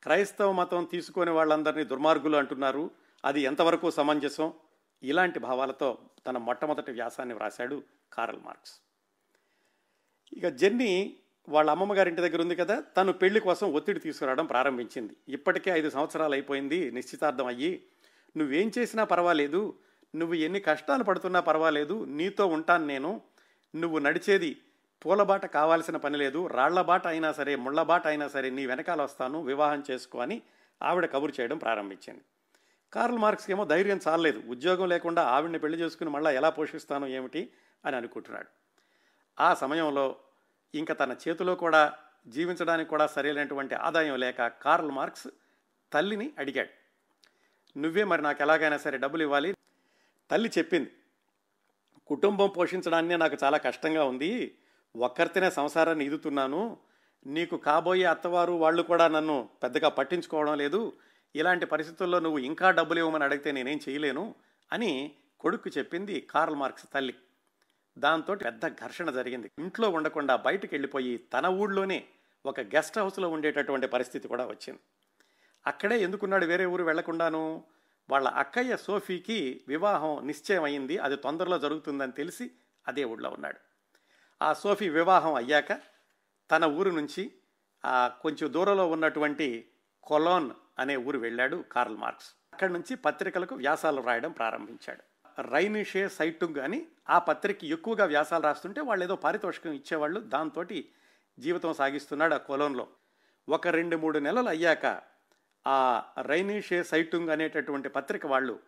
క్రైస్తవ 0.02 0.52
మతం 0.52 0.84
తీసుకునే 0.84 1.30
వాళ్ళందరినీ 1.30 1.84
దుర్మార్గులు 1.84 2.36
అంటున్నారు 2.36 2.90
అది 3.24 3.40
ఎంతవరకు 3.40 3.90
సమంజసం? 3.90 4.52
ఇలాంటి 5.02 5.38
భావాలతో 5.38 5.98
తన 6.26 6.38
మొట్టమొదటి 6.38 6.92
వ్యాసాన్ని 6.92 7.34
వ్రాశాడు 7.34 7.82
కారల్ 8.12 8.40
మార్క్స్. 8.40 8.72
ఇక 10.32 10.48
జర్నీ 10.48 11.16
వాళ్ళ 11.48 11.70
అమ్మమ్మ 11.70 11.94
గారింటి 11.94 12.20
దగ్గర 12.20 12.40
ఉంది 12.40 12.56
కదా 12.56 12.80
తను 12.80 13.12
పెళ్ళి 13.12 13.40
కోసం 13.40 13.72
ఒత్తిడి 13.72 14.00
తీసుకురావడం 14.00 14.46
ప్రారంభించింది. 14.46 15.16
ఇప్పటికే 15.28 15.70
ఐదు 15.70 15.90
సంవత్సరాలు 15.90 16.32
అయిపోయింది 16.32 16.90
నిశ్చితార్థం 16.90 17.46
అయ్యి. 17.46 17.82
నువ్వేం 18.36 18.72
చేసినా 18.78 19.04
పర్వాలేదు 19.04 19.78
నువ్వు 20.14 20.34
ఎన్ని 20.34 20.60
కష్టాలు 20.60 21.04
పడుతున్నా 21.04 21.40
పర్వాలేదు 21.40 22.04
నీతో 22.04 22.46
ఉంటాను 22.46 22.86
నేను. 22.86 23.20
నువ్వు 23.74 23.98
నడిచేది 23.98 24.60
పూలబాట 25.06 25.46
కావాల్సిన 25.46 25.96
పని 25.96 26.16
లేదు 26.18 26.46
రాళ్ళబాట 26.46 27.06
అయినా 27.06 27.32
సరే 27.32 27.56
ముళ్ళ 27.56 27.82
బాట 27.82 28.06
అయినా 28.06 28.28
సరే 28.28 28.50
నీ 28.50 28.66
వెనకాల 28.66 29.02
వస్తాను 29.02 29.42
వివాహం 29.42 29.82
చేసుకో 29.90 30.18
అని 30.18 30.42
ఆవిడ 30.82 31.06
కబురు 31.06 31.32
చేయడం 31.40 31.58
ప్రారంభించింది. 31.58 32.22
కార్ల్ 32.94 33.18
మార్క్స్కి 33.18 33.52
ఏమో 33.52 33.64
ధైర్యం 33.64 34.00
చాలలేదు. 34.08 34.42
ఉద్యోగం 34.48 34.88
లేకుండా 34.88 35.22
ఆవిడని 35.22 35.58
పెళ్ళి 35.58 35.78
చేసుకుని 35.78 36.10
మళ్ళీ 36.10 36.34
ఎలా 36.34 36.50
పోషిస్తాను 36.50 37.06
ఏమిటి 37.06 37.50
అని 37.86 37.96
అనుకుంటున్నాడు. 37.96 38.46
ఆ 39.42 39.54
సమయంలో 39.54 40.16
ఇంకా 40.74 40.94
తన 40.94 41.16
చేతిలో 41.28 41.54
కూడా 41.54 41.92
జీవించడానికి 42.28 42.90
కూడా 42.90 43.06
సరైనటువంటి 43.06 43.74
ఆదాయం 43.74 44.16
లేక 44.16 44.46
కార్ల్ 44.46 44.90
మార్క్స్ 44.90 45.28
తల్లిని 45.92 46.32
అడిగాడు. 46.38 46.68
నువ్వే 47.78 48.04
మరి 48.04 48.22
నాకు 48.22 48.42
ఎలాగైనా 48.42 48.76
సరే 48.76 48.98
డబ్బులు 48.98 49.22
ఇవ్వాలి. 49.22 49.54
తల్లి 50.30 50.50
చెప్పింది 50.58 50.92
కుటుంబం 52.06 52.48
పోషించడాన్నే 52.48 53.16
నాకు 53.16 53.36
చాలా 53.44 53.58
కష్టంగా 53.58 54.04
ఉంది. 54.04 54.56
ఒక్కరితేనే 54.96 55.50
సంసారాన్ని 55.50 56.04
ఈదుతున్నాను. 56.04 56.76
నీకు 57.26 57.56
కాబోయే 57.56 58.04
అత్తవారు 58.04 58.52
వాళ్ళు 58.52 58.82
కూడా 58.82 59.08
నన్ను 59.08 59.48
పెద్దగా 59.62 59.88
పట్టించుకోవడం 59.88 60.58
లేదు. 60.58 60.92
ఇలాంటి 61.34 61.66
పరిస్థితుల్లో 61.66 62.18
నువ్వు 62.20 62.38
ఇంకా 62.38 62.70
డబ్బులు 62.70 62.98
ఇవ్వమని 62.98 63.24
అడిగితే 63.24 63.52
నేనేం 63.52 63.80
చేయలేను 63.88 64.34
అని 64.72 65.14
కొడుకు 65.40 65.68
చెప్పింది 65.78 66.20
కార్ల్ 66.20 66.56
మార్క్స్ 66.56 66.86
తల్లి. 66.94 67.14
దాంతో 67.98 68.34
పెద్ద 68.34 68.68
ఘర్షణ 68.68 69.10
జరిగింది. 69.10 69.50
ఇంట్లో 69.58 69.88
ఉండకుండా 69.88 70.36
బయటకు 70.36 70.68
వెళ్ళిపోయి 70.72 71.16
తన 71.16 71.46
ఊళ్ళోనే 71.46 72.08
ఒక 72.46 72.60
గెస్ట్ 72.60 72.98
హౌస్లో 72.98 73.28
ఉండేటటువంటి 73.28 73.86
పరిస్థితి 73.86 74.28
కూడా 74.28 74.46
వచ్చింది. 74.46 74.80
అక్కడే 75.66 76.00
ఎందుకున్నాడు 76.00 76.46
వేరే 76.46 76.66
ఊరు 76.66 76.84
వెళ్ళకుండాను 76.84 77.64
వాళ్ళ 78.10 78.28
అక్కయ్య 78.28 78.76
సోఫీకి 78.76 79.64
వివాహం 79.68 80.26
నిశ్చయం 80.26 80.64
అయింది 80.64 80.98
అది 80.98 81.16
తొందరలో 81.16 81.58
జరుగుతుందని 81.58 82.12
తెలిసి 82.12 82.50
అదే 82.88 83.04
ఊళ్ళో 83.04 83.30
ఉన్నాడు. 83.30 83.58
ఆ 84.42 84.52
సోఫీ 84.52 84.88
వివాహం 84.88 85.34
అయ్యాక 85.34 85.72
తన 86.50 86.64
ఊరు 86.64 86.90
నుంచి 86.90 87.32
కొంచెం 87.86 88.52
దూరంలో 88.52 88.86
ఉన్నటువంటి 88.86 89.70
కొలోన్ 90.02 90.50
అనే 90.78 90.96
ఊరు 90.96 91.18
వెళ్ళాడు 91.18 91.64
కార్ల్ 91.72 91.96
మార్క్స్. 91.96 92.30
అక్కడి 92.52 92.72
నుంచి 92.72 92.94
పత్రికలకు 92.94 93.54
వ్యాసాలు 93.54 94.00
రాయడం 94.00 94.32
ప్రారంభించాడు. 94.32 95.02
రైనిషే 95.42 96.08
సైటుంగ్ 96.08 96.58
అని 96.58 96.86
ఆ 97.10 97.18
పత్రిక 97.18 97.64
ఎక్కువగా 97.64 98.04
వ్యాసాలు 98.04 98.42
రాస్తుంటే 98.42 98.80
వాళ్ళు 98.80 99.04
ఏదో 99.04 99.16
పారితోషికం 99.16 99.72
ఇచ్చేవాళ్ళు 99.72 100.20
దాంతో 100.20 100.64
జీవితం 101.38 101.74
సాగిస్తున్నాడు 101.74 102.34
ఆ 102.34 102.36
కొలంలో. 102.36 102.88
ఒక 103.48 103.68
రెండు 103.68 103.96
మూడు 103.96 104.18
నెలలు 104.18 104.48
అయ్యాక 104.48 105.00
ఆ 105.66 106.04
రైనిషే 106.22 106.82
సైటుంగ్ 106.82 107.28
అనేటటువంటి 107.28 107.88
పత్రిక 107.88 108.26
వాళ్ళు 108.26 108.60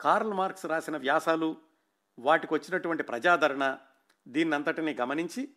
కార్ల్ 0.00 0.34
మార్క్స్ 0.34 0.66
రాసిన 0.66 0.96
వ్యాసాలు 0.96 1.56
వాటికి 2.18 2.54
వచ్చినటువంటి 2.54 3.02
ప్రజాదరణ 3.02 3.78
దీన్నంతటిని 4.28 4.94
గమనించి 5.00 5.48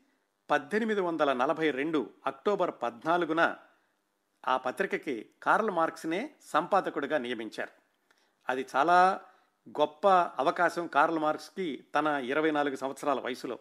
పద్దెనిమిది 0.49 1.01
వందల 1.01 1.33
నలభై 1.33 1.71
రెండు 1.71 2.09
అక్టోబర్ 2.25 2.71
పద్నాలుగున 2.83 3.55
ఆ 4.47 4.57
పత్రికకి 4.57 5.29
కార్ల్ 5.43 5.71
మార్క్స్నే 5.71 6.29
సంపాదకుడిగా 6.45 7.17
నియమించారు. 7.17 7.69
అది 8.49 8.65
చాలా 8.75 9.21
గొప్ప 9.69 10.07
అవకాశం 10.09 10.87
కార్ల్ 10.87 11.19
మార్క్స్కి 11.19 11.85
తన 11.95 12.07
ఇరవై 12.07 12.51
నాలుగు 12.51 12.75
సంవత్సరాల 12.75 13.19
వయసులో. 13.19 13.59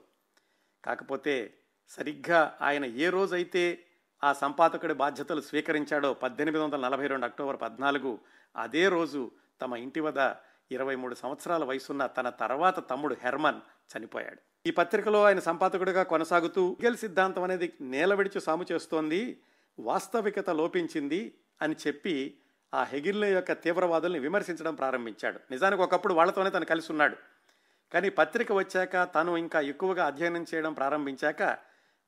కాకపోతే 0.85 1.55
సరిగ్గా 1.89 2.59
ఆయన 2.61 2.85
ఏ 2.85 3.09
రోజైతే 3.09 3.85
ఆ 4.25 4.33
సంపాదకుడి 4.33 4.95
బాధ్యతలు 4.95 5.41
స్వీకరించాడో 5.41 6.15
పద్దెనిమిది 6.15 6.65
వందల 6.65 6.81
నలభై 6.81 7.07
రెండు 7.07 7.25
అక్టోబర్ 7.25 7.61
పద్నాలుగు 7.61 8.19
అదే 8.57 8.89
రోజు 8.89 9.31
తమ 9.61 9.77
ఇంటి 9.77 10.01
వద్ద 10.01 10.35
ఇరవై 10.73 10.95
మూడు 10.95 11.15
సంవత్సరాల 11.15 11.65
వయసున్న 11.65 12.07
తన 12.07 12.31
తర్వాత 12.31 12.91
తమ్ముడు 12.91 13.17
హెర్మన్ 13.25 13.61
చనిపోయాడు. 13.99 14.69
ఈ 14.69 14.71
పత్రికలో 14.71 15.25
ఆయన 15.25 15.39
సంపాదకుడిగా 15.39 16.03
కొనసాగుతూ 16.03 16.77
గెల్ 16.85 16.97
సిద్ధాంతం 16.97 17.43
అనేది 17.43 17.73
నేలవిడిచి 17.81 18.41
సాము 18.41 18.67
చేస్తోంది. 18.73 19.41
వాస్తవికత 19.79 20.51
లోపించింది 20.51 21.39
అని 21.63 21.77
చెప్పి 21.87 22.39
ఆ 22.75 22.85
హెగిల్లే 22.85 23.33
యొక్క 23.33 23.53
తీవ్రవాదుల్ని 23.53 24.19
విమర్శించడం 24.19 24.75
ప్రారంభించాడు. 24.75 25.41
నిజానికి 25.51 25.83
ఒకప్పుడు 25.83 26.15
వాళ్ళతోనే 26.15 26.51
తను 26.51 26.65
కలిసి 26.65 26.93
ఉన్నాడు. 26.93 27.17
కానీ 27.93 28.09
పత్రిక 28.09 28.53
వచ్చాక 28.53 29.15
తను 29.15 29.37
ఇంకా 29.37 29.61
ఎక్కువగా 29.61 30.07
అధ్యయనం 30.07 30.47
చేయడం 30.55 30.73
ప్రారంభించాక 30.73 31.59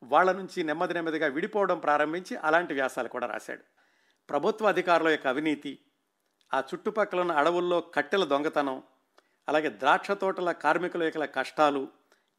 వాళ్ళ 0.02 0.32
నుంచి 0.32 0.62
నెమ్మది 0.62 0.94
నెమ్మదిగా 0.94 1.26
విడిపోవడం 1.26 1.78
ప్రారంభించి 1.78 2.36
అలాంటి 2.36 2.74
వ్యాసాలు 2.74 3.08
కూడా 3.08 3.26
రాశాడు. 3.26 3.62
ప్రభుత్వ 4.28 4.68
అధికారుల 4.68 5.08
యొక్క 5.08 5.26
అవినీతి 5.26 5.78
ఆ 6.54 6.60
చుట్టుపక్కల 6.60 7.20
ఉన్న 7.20 7.32
అడవుల్లో 7.32 7.80
కట్టెల 7.80 8.24
దొంగతనం 8.24 8.82
అలాగే 9.48 9.68
ద్రాక్ష 9.70 10.10
తోటల 10.10 10.52
కార్మికుల 10.52 11.02
యొక్క 11.02 11.24
కష్టాలు 11.24 11.88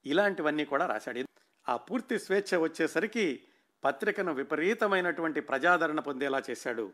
ఇలాంటివన్నీ 0.05 0.65
కూడా 0.65 0.86
రాశాడు. 0.86 1.25
ఆ 1.69 1.77
పూర్తి 1.77 2.19
స్వేచ్ఛ 2.19 2.57
వచ్చేసరికి 2.57 3.43
పత్రికను 3.83 4.33
విపరీతమైనటువంటి 4.33 5.41
ప్రజాదరణ 5.41 6.00
పొందేలా 6.00 6.41
చేశాడు. 6.50 6.93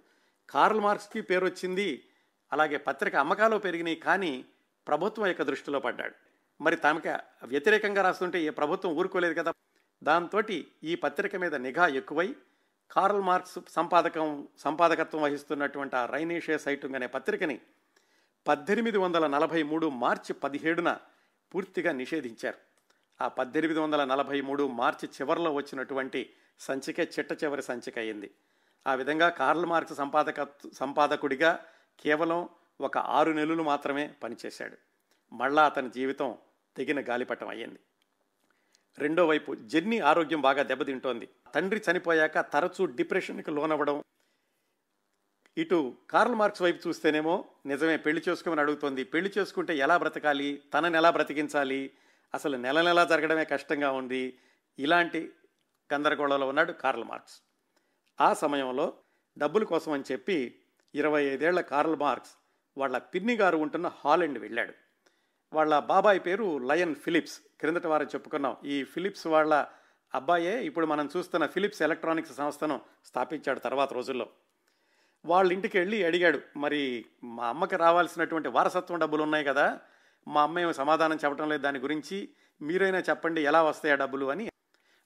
కార్ల్ 0.50 0.80
మార్క్స్కి 0.80 1.22
పేరు 1.22 1.46
వచ్చింది 1.46 2.04
అలాగే 2.54 2.78
పత్రిక 2.78 3.16
అమ్మకాలు 3.16 3.58
పెరిగినాయి 3.58 3.96
కానీ 3.96 4.46
ప్రభుత్వం 4.88 5.28
యొక్క 5.28 5.44
దృష్టిలో 5.44 5.80
పడ్డాడు. 5.80 6.16
మరి 6.64 6.76
తమకి 6.76 7.10
వ్యతిరేకంగా 7.46 8.02
రాస్తుంటే 8.02 8.42
ఏ 8.42 8.50
ప్రభుత్వం 8.50 8.96
ఊరుకోలేదు 8.96 9.34
కదా? 9.34 9.54
దాంతో 10.04 10.44
ఈ 10.84 10.96
పత్రిక 10.96 11.36
మీద 11.36 11.56
నిఘా 11.56 11.88
ఎక్కువై 11.88 12.36
కార్ల్ 12.92 13.22
మార్క్స్ 13.22 13.60
సంపాదకం 13.70 14.48
సంపాదకత్వం 14.58 15.22
వహిస్తున్నటువంటి 15.22 15.96
ఆ 15.96 16.06
రైనేషియా 16.06 16.58
సైటుంగ్ 16.58 16.96
అనే 16.96 17.08
పత్రికని 17.08 17.60
పద్దెనిమిది 18.48 18.98
వందల 18.98 19.28
నలభై 19.28 19.64
మూడు 19.64 19.90
మార్చి 19.90 20.34
పదిహేడున 20.34 20.98
పూర్తిగా 21.56 21.92
నిషేధించారు. 21.92 22.75
ఆ 23.22 23.28
పద్దెనిమిది 23.28 23.80
వందల 23.80 24.06
నలభై 24.06 24.42
మూడు 24.42 24.68
మార్చి 24.68 25.10
చివరిలో 25.10 25.54
వచ్చినటువంటి 25.54 26.34
సంచికే 26.60 27.12
చిట్ట 27.20 27.44
చివరి 27.44 27.64
సంచిక 27.64 28.00
అయింది. 28.00 28.32
ఆ 28.88 28.94
విధంగా 28.94 29.30
కార్ల్ 29.30 29.66
మార్క్స్ 29.66 29.96
సంపాదక 29.96 30.48
సంపాదకుడిగా 30.74 31.66
కేవలం 32.00 32.50
ఒక 32.82 32.98
ఆరు 32.98 33.32
నెలలు 33.32 33.64
మాత్రమే 33.64 34.14
పనిచేశాడు. 34.24 34.78
మళ్ళా 35.34 35.66
అతని 35.66 35.90
జీవితం 35.90 36.38
తెగిన 36.78 37.10
గాలిపటం 37.10 37.48
అయ్యింది. 37.48 37.80
రెండో 38.98 39.28
వైపు 39.28 39.56
జెన్నీ 39.56 40.00
ఆరోగ్యం 40.00 40.42
బాగా 40.42 40.64
దెబ్బతింటోంది. 40.64 41.30
తండ్రి 41.56 41.82
చనిపోయాక 41.92 42.40
తరచూ 42.40 42.86
డిప్రెషన్కి 42.86 43.52
లోనవ్వడం. 43.52 44.04
ఇటు 45.58 45.94
కార్ల్ 46.10 46.36
మార్క్స్ 46.36 46.62
వైపు 46.62 46.88
చూస్తేనేమో 46.88 47.46
నిజమే 47.66 47.98
పెళ్ళి 47.98 48.22
చేసుకోమని 48.30 48.62
అడుగుతోంది. 48.62 49.04
పెళ్ళి 49.04 49.32
చేసుకుంటే 49.38 49.78
ఎలా 49.78 49.98
బ్రతకాలి? 49.98 50.64
తనని 50.74 50.98
ఎలా 50.98 51.10
బ్రతికించాలి? 51.10 51.92
అసలు 52.36 52.58
నెల 52.58 52.82
నెలా 52.82 53.06
జరగడమే 53.06 53.44
కష్టంగా 53.44 53.92
ఉంది. 53.92 54.40
ఇలాంటి 54.80 55.32
గందరగోళంలో 55.94 56.48
ఉన్నాడు 56.48 56.72
కార్ల్ 56.72 57.04
మార్క్స్. 57.04 57.42
ఆ 58.22 58.34
సమయంలో 58.34 58.94
డబ్బుల 59.38 59.64
కోసం 59.64 59.92
అని 59.92 60.04
చెప్పి 60.12 60.60
ఇరవై 60.96 61.24
ఐదేళ్ళ 61.24 61.62
కార్ల్ 61.62 61.96
మార్క్స్ 61.96 62.32
వాళ్ళ 62.78 62.98
పిన్ని 62.98 63.36
గారు 63.36 63.58
ఉంటున్న 63.58 63.92
హాలెండ్ 64.06 64.40
వెళ్ళాడు. 64.40 64.74
వాళ్ళ 65.54 65.80
బాబాయ్ 65.80 66.20
పేరు 66.20 66.58
లయన్ 66.58 66.96
ఫిలిప్స్. 66.96 67.40
క్రిందట 67.60 67.88
వారు 67.88 68.04
చెప్పుకున్నాం 68.04 68.58
ఈ 68.66 68.84
ఫిలిప్స్ 68.84 69.28
వాళ్ళ 69.28 69.66
అబ్బాయే 70.16 70.64
ఇప్పుడు 70.64 70.86
మనం 70.86 71.10
చూస్తున్న 71.18 71.46
ఫిలిప్స్ 71.46 71.82
ఎలక్ట్రానిక్స్ 71.82 72.36
సంస్థను 72.36 72.82
స్థాపించాడు 73.06 73.60
తర్వాత 73.60 73.94
రోజుల్లో. 73.94 74.30
వాళ్ళ 75.26 75.52
ఇంటికి 75.52 75.78
వెళ్ళి 75.78 76.06
అడిగాడు 76.06 76.40
మరి 76.58 77.06
మా 77.24 77.48
అమ్మకి 77.48 77.76
రావాల్సినటువంటి 77.76 78.48
వారసత్వం 78.48 79.00
డబ్బులు 79.00 79.24
ఉన్నాయి 79.24 79.46
కదా 79.46 79.80
మా 80.28 80.44
అమ్మ 80.44 80.72
సమాధానం 80.72 81.16
చెప్పడం 81.16 81.50
లేదు. 81.50 81.62
దాని 81.62 81.80
గురించి 81.80 82.30
మీరైనా 82.62 83.00
చెప్పండి 83.00 83.42
ఎలా 83.42 83.64
వస్తాయా 83.64 83.96
డబ్బులు 83.96 84.26
అని 84.26 84.50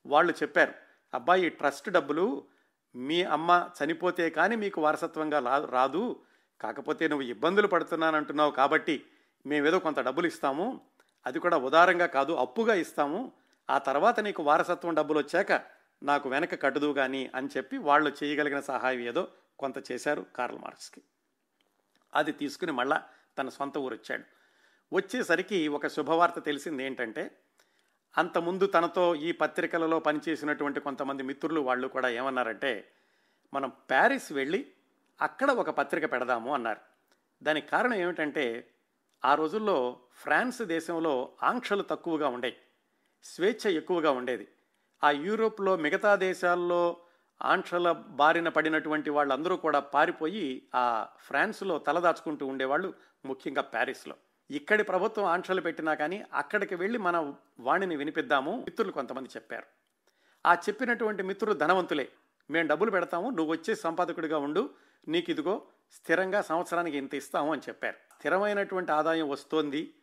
వాళ్ళు 0.05 0.33
చెప్పారు. 0.33 0.73
అబ్బాయి 1.13 1.49
ట్రస్ట్ 1.49 1.89
డబ్బులు 1.89 2.47
మీ 2.95 3.23
అమ్మ 3.23 3.69
చనిపోతే 3.83 4.29
కానీ 4.29 4.55
మీకు 4.55 4.81
వారసత్వంగా 4.81 5.39
రా 5.39 5.65
రాదు. 5.65 6.23
కాకపోతే 6.61 7.07
నువ్వు 7.07 7.27
ఇబ్బందులు 7.27 7.67
పడుతున్నానంటున్నావు 7.67 8.51
కాబట్టి 8.51 9.05
మేమేదో 9.45 9.79
కొంత 9.79 9.99
డబ్బులు 9.99 10.27
ఇస్తాము. 10.27 10.81
అది 11.25 11.39
కూడా 11.39 11.57
ఉదారంగా 11.57 12.05
కాదు 12.05 12.33
అప్పుగా 12.33 12.73
ఇస్తాము. 12.73 13.31
ఆ 13.69 13.77
తర్వాత 13.77 14.19
నీకు 14.19 14.43
వారసత్వం 14.43 14.93
డబ్బులు 14.93 15.19
వచ్చాక 15.19 15.61
నాకు 16.03 16.29
వెనక 16.29 16.61
కట్టుదు 16.61 16.93
కానీ 16.93 17.31
అని 17.35 17.49
చెప్పి 17.57 17.77
వాళ్ళు 17.77 18.11
చేయగలిగిన 18.23 18.59
సహాయం 18.59 18.99
ఏదో 18.99 19.27
కొంత 19.59 19.91
చేశారు 19.91 20.25
కార్ల్ 20.35 20.59
మార్క్స్కి. 20.59 21.01
అది 22.15 22.31
తీసుకుని 22.31 22.71
మళ్ళా 22.71 23.03
తన 23.38 23.49
సొంత 23.49 23.77
ఊరు 23.77 23.93
వచ్చాడు 23.93 24.38
వచ్చేసరికి 24.93 25.67
ఒక 25.67 25.88
శుభవార్త 25.88 26.39
తెలిసింది 26.39 26.84
ఏంటంటే 26.84 27.31
అంతముందు 28.17 28.65
తనతో 28.65 29.15
ఈ 29.15 29.31
పత్రికలలో 29.31 30.00
పనిచేసినటువంటి 30.00 30.79
కొంతమంది 30.79 31.24
మిత్రులు 31.24 31.62
వాళ్ళు 31.62 31.88
కూడా 31.88 32.10
ఏమన్నారంటే 32.10 32.91
మనం 33.53 33.69
ప్యారిస్ 33.69 34.31
వెళ్ళి 34.31 34.72
అక్కడ 35.22 35.51
ఒక 35.51 35.69
పత్రిక 35.69 36.12
పెడదాము 36.12 36.53
అన్నారు. 36.53 36.79
దానికి 37.43 37.67
కారణం 37.67 37.93
ఏమిటంటే 37.93 38.72
ఆ 39.25 39.36
రోజుల్లో 39.36 40.00
ఫ్రాన్స్ 40.13 40.62
దేశంలో 40.62 41.34
ఆంక్షలు 41.43 41.81
తక్కువగా 41.81 42.27
ఉండేవి 42.27 42.58
స్వేచ్ఛ 43.24 43.72
ఎక్కువగా 43.72 44.12
ఉండేది. 44.12 44.48
ఆ 45.03 45.12
యూరోప్లో 45.12 45.75
మిగతా 45.75 46.15
దేశాల్లో 46.15 46.98
ఆంక్షల 47.41 47.91
బారిన 47.91 48.50
పడినటువంటి 48.50 49.10
వాళ్ళందరూ 49.10 49.58
కూడా 49.58 49.79
పారిపోయి 49.79 50.69
ఆ 50.75 51.08
ఫ్రాన్స్లో 51.19 51.79
తలదాచుకుంటూ 51.79 52.48
ఉండేవాళ్ళు 52.48 52.93
ముఖ్యంగా 53.25 53.62
ప్యారిస్లో. 53.62 54.15
ఇక్కడి 54.51 54.84
ప్రభుత్వం 54.84 55.25
ఆంక్షలు 55.25 55.62
పెట్టినా 55.62 55.94
కానీ 55.94 56.25
అక్కడికి 56.34 56.75
వెళ్ళి 56.75 57.00
మన 57.00 57.34
వాణిని 57.60 57.96
వినిపిద్దాము 57.96 58.60
మిత్రులు 58.62 58.91
కొంతమంది 58.91 59.29
చెప్పారు. 59.29 59.65
ఆ 60.46 60.53
చెప్పినటువంటి 60.53 61.24
మిత్రులు 61.24 61.53
ధనవంతులే. 61.53 62.10
మేము 62.50 62.68
డబ్బులు 62.68 62.91
పెడతాము 62.91 63.29
నువ్వు 63.29 63.51
వచ్చే 63.51 63.75
సంపాదకుడిగా 63.75 64.38
ఉండు 64.38 64.70
నీకు 65.08 65.32
ఇదిగో 65.32 65.62
స్థిరంగా 65.91 66.41
సంవత్సరానికి 66.41 66.98
ఇంత 66.98 67.15
ఇస్తాము 67.15 67.51
అని 67.51 67.62
చెప్పారు. 67.70 67.96
స్థిరమైనటువంటి 68.20 68.91
ఆదాయం 68.91 69.29
వస్తోంది. 69.29 69.94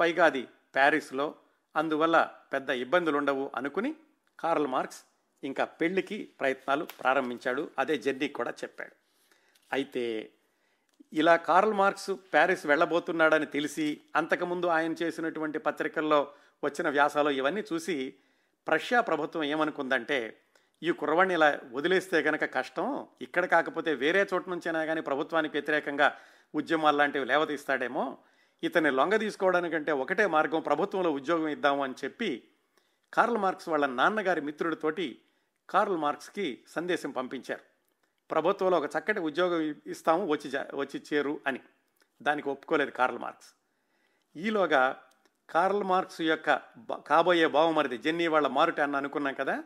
పైగా 0.00 0.24
అది 0.24 0.48
ప్యారిస్లో 0.74 1.34
అందువల్ల 1.76 2.30
పెద్ద 2.52 2.70
ఇబ్బందులు 2.70 3.16
ఉండవు 3.16 3.50
అనుకుని 3.56 3.96
కార్ల్ 4.40 4.66
మార్క్స్ 4.66 5.04
ఇంకా 5.44 5.64
పెళ్ళికి 5.64 6.28
ప్రయత్నాలు 6.40 6.84
ప్రారంభించాడు. 6.84 7.70
అదే 7.78 7.98
జర్నీ 7.98 8.28
కూడా 8.28 8.50
చెప్పాడు. 8.50 8.92
అయితే 9.72 10.32
ఇలా 11.12 11.36
కార్ల్ 11.36 11.74
మార్క్స్ 11.74 12.10
ప్యారిస్ 12.32 12.66
వెళ్ళబోతున్నాడని 12.66 13.46
తెలిసి 13.46 14.00
అంతకుముందు 14.14 14.66
ఆయన 14.66 14.94
చేసినటువంటి 15.02 15.58
పత్రికల్లో 15.58 16.20
వచ్చిన 16.64 16.88
వ్యాసాలు 16.88 17.30
ఇవన్నీ 17.30 17.60
చూసి 17.72 18.14
ప్రష్యా 18.66 19.00
ప్రభుత్వం 19.00 19.42
ఏమనుకుందంటే 19.42 20.18
ఈ 20.82 20.90
కుర్రవాణ్ణి 20.90 21.34
ఇలా 21.34 21.58
వదిలేస్తే 21.72 22.18
గనక 22.22 22.44
కష్టం 22.54 23.06
ఇక్కడ 23.20 23.44
కాకపోతే 23.44 23.94
వేరే 23.94 24.26
చోట 24.32 24.48
నుంచైనా 24.48 24.84
కానీ 24.84 25.00
ప్రభుత్వానికి 25.00 25.52
వ్యతిరేకంగా 25.52 26.08
ఉద్యమాలు 26.54 26.96
లాంటివి 26.96 27.24
లేవతీస్తాడేమో 27.24 28.18
ఇతన్ని 28.62 28.90
లొంగ 28.90 29.16
తీసుకోవడానికంటే 29.16 29.92
ఒకటే 29.92 30.26
మార్గం 30.26 30.60
ప్రభుత్వంలో 30.60 31.12
ఉద్యోగం 31.12 31.48
ఇద్దాము 31.48 31.82
అని 31.82 31.94
చెప్పి 32.04 32.30
కార్ల్ 33.12 33.38
మార్క్స్ 33.38 33.68
వాళ్ళ 33.68 33.86
నాన్నగారి 33.86 34.40
మిత్రుడితోటి 34.40 35.20
కార్ల్ 35.70 35.96
మార్క్స్కి 35.96 36.64
సందేశం 36.68 37.10
పంపించారు. 37.10 37.75
ప్రభుత్వంలో 38.30 38.78
ఒక 38.78 38.84
చక్కటి 38.84 39.20
ఉద్యోగం 39.20 39.74
ఇస్తాము 39.86 40.26
వచ్చి 40.26 40.50
వచ్చి 40.74 41.02
చేరు 41.12 41.40
అని. 41.46 41.60
దానికి 42.22 42.48
ఒప్పుకోలేదు 42.48 42.90
కార్ల్ 42.90 43.18
మార్క్స్. 43.18 43.48
ఈలోగా 44.36 45.02
కార్ల్ 45.50 45.82
మార్క్స్ 45.82 46.20
యొక్క 46.20 46.54
కాబోయే 47.06 47.46
బావమరిది 47.46 47.98
జెన్నీ 47.98 48.26
వాళ్ళ 48.26 48.48
మారుట 48.48 48.80
అని 48.80 48.96
అనుకున్నాం 48.96 49.34
కదా 49.34 49.64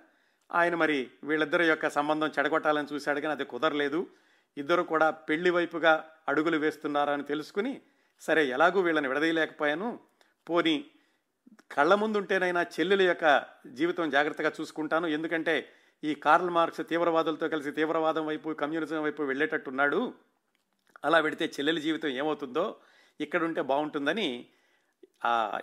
ఆయన 0.53 0.75
మరి 0.75 1.11
వీళ్ళిద్దరి 1.25 1.65
యొక్క 1.67 1.89
సంబంధం 1.89 2.27
చెడగొట్టాలని 2.39 2.95
చూశాడు 2.95 3.21
కానీ 3.21 3.33
అది 3.33 3.45
కుదరలేదు. 3.45 4.07
ఇద్దరు 4.57 4.83
కూడా 4.83 5.11
పెళ్ళి 5.11 5.51
వైపుగా 5.51 6.11
అడుగులు 6.29 6.57
వేస్తున్నారని 6.57 7.23
తెలుసుకుని 7.23 7.81
సరే 8.21 8.47
ఎలాగూ 8.47 8.81
వీళ్ళని 8.81 9.09
విడదీయలేకపోయాను. 9.09 10.01
పోని 10.51 10.85
కళ్ళ 11.73 11.95
ముందుంటేనైనా 11.95 12.63
చెల్లెల 12.63 13.03
యొక్క 13.03 13.45
జీవితం 13.67 14.11
జాగ్రత్తగా 14.11 14.53
చూసుకుంటాను. 14.61 15.07
ఎందుకంటే 15.07 15.73
ఈ 16.05 16.15
కార్ల్ 16.15 16.51
మార్క్స్ 16.51 16.81
తీవ్రవాదులతో 16.89 17.49
కలిసి 17.49 17.71
తీవ్రవాదం 17.73 18.27
వైపు 18.27 18.51
కమ్యూనిజం 18.51 19.03
వైపు 19.03 19.23
వెళ్ళేటట్టున్నాడు. 19.23 20.15
అలా 21.05 21.21
పెడితే 21.21 21.45
చెల్లెల 21.45 21.79
జీవితం 21.79 22.09
ఏమవుతుందో 22.09 22.77
ఇక్కడ 23.21 23.43
ఉంటే 23.45 23.61
బాగుంటుందని 23.63 24.47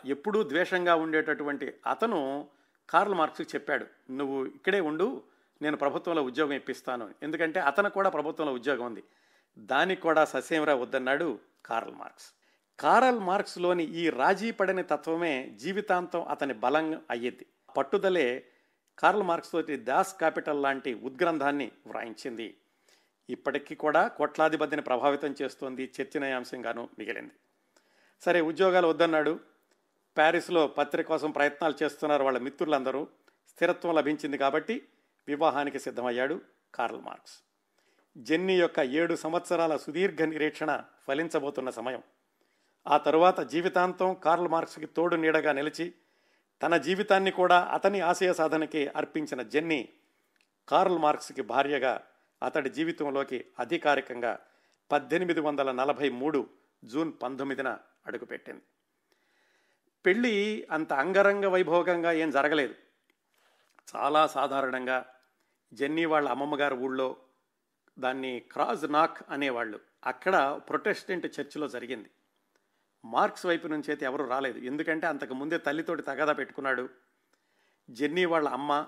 ఎప్పుడూ 0.06 0.44
ద్వేషంగా 0.44 0.96
ఉండేటటువంటి 0.96 1.74
అతను 1.88 2.48
కార్ల్ 2.90 3.16
మార్క్స్ 3.16 3.56
చెప్పాడు. 3.56 3.86
నువ్వు 4.12 4.46
ఇక్కడే 4.46 4.80
ఉండు 4.80 5.24
నేను 5.62 5.78
ప్రభుత్వంలో 5.78 6.24
ఉద్యోగం 6.24 6.54
ఇప్పిస్తాను. 6.54 7.10
ఎందుకంటే 7.24 7.60
అతను 7.60 7.90
కూడా 7.90 8.10
ప్రభుత్వంలో 8.10 8.54
ఉద్యోగం 8.54 8.86
ఉంది. 8.86 9.04
దానికి 9.58 10.02
కూడా 10.02 10.26
ససేమరా 10.26 10.76
వద్దన్నాడు 10.76 11.40
కార్ల్ 11.66 11.96
మార్క్స్. 11.96 12.28
కార్ల్ 12.80 13.20
మార్క్స్లోని 13.20 13.84
ఈ 13.84 14.10
రాజీ 14.10 14.52
పడని 14.52 14.84
తత్వమే 14.84 15.56
జీవితాంతం 15.60 16.24
అతని 16.24 16.54
బలం 16.54 17.02
అయ్యేది 17.10 17.46
పట్టుదలే 17.78 18.46
కార్ల్ 19.00 19.24
మార్క్స్ 19.24 19.52
తోటి 19.52 19.78
దాస్ 19.78 20.14
క్యాపిటల్ 20.14 20.64
లాంటి 20.64 20.94
ఉద్గ్రంథాన్ని 20.94 21.72
వ్రాయించింది. 21.88 22.58
ఇప్పటికీ 23.30 23.76
కూడా 23.76 24.08
కోట్లాది 24.08 24.58
మందిని 24.58 24.82
ప్రభావితం 24.82 25.36
చేస్తోంది 25.42 25.92
చర్చనీయాంశంగాను 26.02 26.90
మిగిలింది. 27.00 27.32
సరే 28.22 28.42
ఉద్యోగాలు 28.42 28.88
వద్దన్నాడు. 28.88 29.40
ప్యారిస్లో 30.18 30.68
పత్రిక 30.68 31.08
కోసం 31.08 31.32
ప్రయత్నాలు 31.32 31.76
చేస్తున్నారు 31.84 32.24
వాళ్ళ 32.24 32.38
మిత్రులందరూ. 32.38 33.08
స్థిరత్వం 33.50 33.96
లభించింది 33.96 34.38
కాబట్టి 34.38 34.88
వివాహానికి 35.28 35.80
సిద్ధమయ్యాడు 35.80 36.42
కార్ల్ 36.76 37.02
మార్క్స్. 37.02 37.44
జెన్నీ 38.18 38.60
యొక్క 38.60 38.80
ఏడు 38.80 39.16
సంవత్సరాల 39.16 39.78
సుదీర్ఘ 39.78 40.22
నిరీక్షణ 40.22 40.84
ఫలించబోతున్న 41.08 41.70
సమయం. 41.70 42.04
ఆ 42.88 42.98
తరువాత 42.98 43.40
జీవితాంతం 43.40 44.14
కార్ల్ 44.14 44.48
మార్క్స్కి 44.48 44.86
తోడు 44.86 45.16
నీడగా 45.16 45.52
నిలిచి 45.52 45.94
తన 46.62 46.78
జీవితాన్ని 46.78 47.32
కూడా 47.32 47.66
అతని 47.66 48.00
ఆశయ 48.02 48.34
సాధనకి 48.34 48.88
అర్పించిన 48.88 49.42
జెన్నీ 49.42 49.90
కార్ల్ 50.70 50.98
మార్క్స్కి 50.98 51.42
భార్యగా 51.42 52.04
అతడి 52.44 52.70
జీవితంలోకి 52.70 53.46
అధికారికంగా 53.60 54.40
పద్దెనిమిది 54.92 55.40
వందల 55.40 55.72
నలభై 55.72 56.10
మూడు 56.10 56.48
జూన్ 56.84 57.14
పంతొమ్మిదిన 57.24 57.78
అడుగుపెట్టింది. 58.08 58.62
పెళ్ళి 60.06 60.68
అంత 60.72 60.94
అంగరంగ 60.94 61.46
వైభోగంగా 61.46 62.12
ఏం 62.12 62.32
జరగలేదు. 62.32 62.76
చాలా 63.96 64.28
సాధారణంగా 64.28 65.06
జెన్నీ 65.74 66.06
వాళ్ళ 66.06 66.30
అమ్మమ్మగారు 66.30 66.76
ఊళ్ళో 66.76 67.18
దాన్ని 68.00 68.40
క్రాజ్ 68.40 68.92
నాక్ 68.92 69.18
అనేవాళ్ళు. 69.30 69.80
అక్కడ 70.06 70.60
ప్రొటెస్టెంట్ 70.70 71.26
చర్చిలో 71.26 71.68
జరిగింది. 71.68 72.10
మార్క్స్ 73.06 73.46
వైపు 73.46 73.68
నుంచి 73.68 73.84
అయితే 73.88 74.06
ఎవరు 74.06 74.24
రాలేదు. 74.24 74.60
ఎందుకంటే 74.60 75.08
అంతకు 75.08 75.34
ముందే 75.34 75.58
తల్లితోటి 75.58 76.02
తగాదా 76.02 76.34
పెట్టుకున్నాడు. 76.34 76.90
జెన్నీ 77.90 78.26
వాళ్ళ 78.26 78.50
అమ్మ 78.50 78.86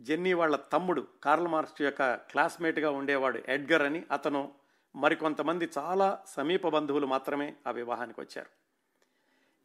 జెన్నీ 0.00 0.32
వాళ్ళ 0.32 0.56
తమ్ముడు 0.56 1.06
కార్ల్ 1.22 1.48
మార్క్స్ 1.48 1.82
యొక్క 1.82 2.14
క్లాస్మేట్గా 2.14 2.90
ఉండేవాడు 2.90 3.42
ఎడ్గర్ 3.48 3.82
అని. 3.82 4.04
అతను 4.10 4.52
మరికొంతమంది 4.96 5.68
చాలా 5.78 6.22
సమీప 6.26 6.68
బంధువులు 6.68 7.06
మాత్రమే 7.06 7.54
ఆ 7.66 7.70
వివాహానికి 7.70 8.20
వచ్చారు. 8.20 8.48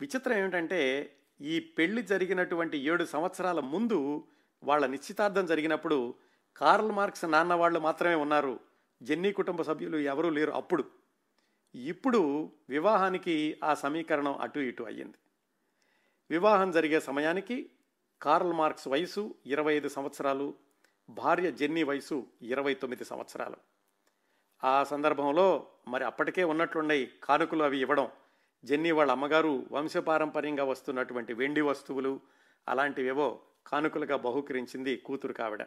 విచిత్రం 0.02 0.38
ఏమిటంటే 0.38 1.14
ఈ 1.42 1.60
పెళ్ళి 1.60 2.02
జరిగినటువంటి 2.02 2.78
ఏడు 2.78 3.04
సంవత్సరాల 3.04 3.60
ముందు 3.60 4.28
వాళ్ళ 4.64 4.86
నిశ్చితార్థం 4.86 5.46
జరిగినప్పుడు 5.46 6.14
కార్ల్ 6.58 6.92
మార్క్స్ 6.92 7.26
నాన్న 7.26 7.54
వాళ్ళు 7.54 7.80
మాత్రమే 7.80 8.16
ఉన్నారు. 8.16 8.60
జెన్నీ 9.04 9.32
కుటుంబ 9.32 9.62
సభ్యులు 9.62 9.98
ఎవరూ 9.98 10.30
లేరు 10.30 10.52
అప్పుడు. 10.52 11.03
ఇప్పుడు 11.76 12.52
వివాహానికి 12.70 13.60
ఆ 13.64 13.74
సమీకరణం 13.74 14.38
అటు 14.38 14.60
ఇటు 14.60 14.84
అయ్యింది. 14.84 15.18
వివాహం 16.32 16.72
జరిగే 16.72 17.00
సమయానికి 17.00 17.70
కార్ల్ 18.22 18.54
మార్క్స్ 18.54 18.88
వయసు 18.88 19.36
ఇరవై 19.46 19.74
ఐదు 19.74 19.88
సంవత్సరాలు 19.88 20.54
భార్య 21.10 21.52
జెన్నీ 21.52 21.84
వయసు 21.84 22.28
ఇరవై 22.42 22.74
తొమ్మిది 22.74 23.06
సంవత్సరాలు. 23.06 23.56
ఆ 24.64 24.84
సందర్భంలో 24.84 25.68
మరి 25.88 26.04
అప్పటికే 26.04 26.44
ఉన్నట్లున్నాయి 26.44 27.12
కానుకలు 27.24 27.64
అవి 27.64 27.80
ఇవ్వడం. 27.80 28.12
జెన్నీ 28.66 28.92
వాళ్ళ 28.92 29.12
అమ్మగారు 29.12 29.66
వంశపారంపర్యంగా 29.72 30.64
వస్తున్నటువంటి 30.64 31.34
వెండి 31.34 31.62
వస్తువులు 31.62 32.20
అలాంటివేవో 32.70 33.42
కానుకలుగా 33.68 34.16
బహుకరించింది 34.16 34.98
కూతురు 34.98 35.34
కావిడ. 35.34 35.66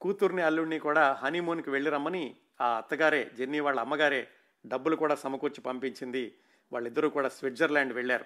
కూతుర్ని 0.00 0.42
అల్లుడిని 0.42 0.78
కూడా 0.78 1.12
హనీమూన్కి 1.12 1.70
వెళ్ళి 1.70 1.90
రమ్మని 1.90 2.36
ఆ 2.60 2.76
అత్తగారే 2.76 3.30
జెన్నీ 3.36 3.60
వాళ్ళ 3.60 3.80
అమ్మగారే 3.80 4.28
డబ్బులు 4.66 4.96
కూడా 4.96 5.14
సమకూర్చి 5.14 5.60
పంపించింది. 5.60 6.34
వాళ్ళిద్దరూ 6.72 7.08
కూడా 7.08 7.28
స్విట్జర్లాండ్ 7.28 7.92
వెళ్ళారు. 7.92 8.24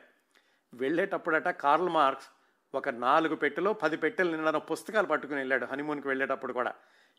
వెళ్ళేటప్పుడట 0.74 1.48
కార్ల్ 1.48 1.88
మార్క్స్ 1.88 2.28
ఒక 2.74 2.88
నాలుగు 2.88 3.36
పెట్టెలో 3.36 3.72
పది 3.72 3.96
పెట్టెలు 3.96 4.30
నిన్న 4.30 4.50
పుస్తకాలు 4.50 5.06
పట్టుకుని 5.06 5.38
వెళ్ళాడు 5.38 5.66
హనీమూన్కి 5.66 6.08
వెళ్ళేటప్పుడు 6.08 6.52
కూడా. 6.52 6.74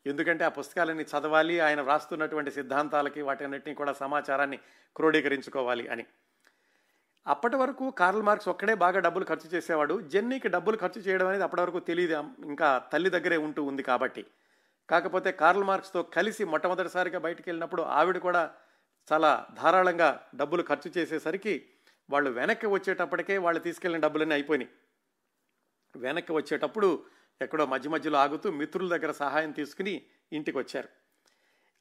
ఎందుకంటే 0.06 0.44
ఆ 0.44 0.50
పుస్తకాలని 0.50 1.04
చదవాలి 1.04 1.60
ఆయన 1.60 1.82
రాస్తున్నటువంటి 1.82 2.52
సిద్ధాంతాలకి 2.52 3.22
వాటన్నిటిని 3.22 3.76
కూడా 3.76 3.94
సమాచారాన్ని 3.94 4.58
క్రోడీకరించుకోవాలి 4.96 5.88
అని. 5.88 6.06
అప్పటి 7.28 7.56
వరకు 7.56 7.90
కార్ల్ 7.90 8.22
మార్క్స్ 8.22 8.50
ఒక్కడే 8.50 8.74
బాగా 8.74 9.00
డబ్బులు 9.00 9.26
ఖర్చు 9.26 9.50
చేసేవాడు. 9.50 10.02
జెన్నీకి 10.02 10.48
డబ్బులు 10.48 10.78
ఖర్చు 10.78 11.02
చేయడం 11.02 11.28
అనేది 11.28 11.44
అప్పటి 11.44 11.62
వరకు 11.62 11.80
తెలియదు 11.80 12.24
ఇంకా 12.44 12.82
తల్లి 12.94 13.10
దగ్గరే 13.10 13.38
ఉంటూ 13.38 13.64
ఉంది 13.64 13.84
కాబట్టి. 13.84 14.26
కాకపోతే 14.90 15.32
కార్ల్ 15.32 15.64
మార్క్స్తో 15.64 16.04
కలిసి 16.04 16.44
మొట్టమొదటిసారిగా 16.44 17.20
బయటికి 17.20 17.50
వెళ్ళినప్పుడు 17.50 17.82
ఆవిడ 17.82 18.18
కూడా 18.18 18.52
చాలా 19.12 19.48
ధారాళంగా 19.54 20.28
డబ్బులు 20.36 20.64
ఖర్చు 20.64 20.92
చేసేసరికి 20.98 21.66
వాళ్ళు 22.10 22.30
వెనక్కి 22.30 22.68
వచ్చేటప్పటికే 22.68 23.38
వాళ్ళు 23.38 23.60
తీసుకెళ్ళిన 23.60 24.02
డబ్బులన్నీ 24.02 24.36
అయిపోయినాయి. 24.36 24.72
వెనక్కి 25.96 26.32
వచ్చేటప్పుడు 26.32 27.06
ఎక్కడో 27.42 27.66
మధ్య 27.66 27.90
మధ్యలో 27.90 28.20
ఆగుతూ 28.20 28.52
మిత్రుల 28.52 28.98
దగ్గర 28.98 29.12
సహాయం 29.12 29.52
తీసుకుని 29.52 30.02
ఇంటికి 30.34 30.58
వచ్చారు. 30.58 30.90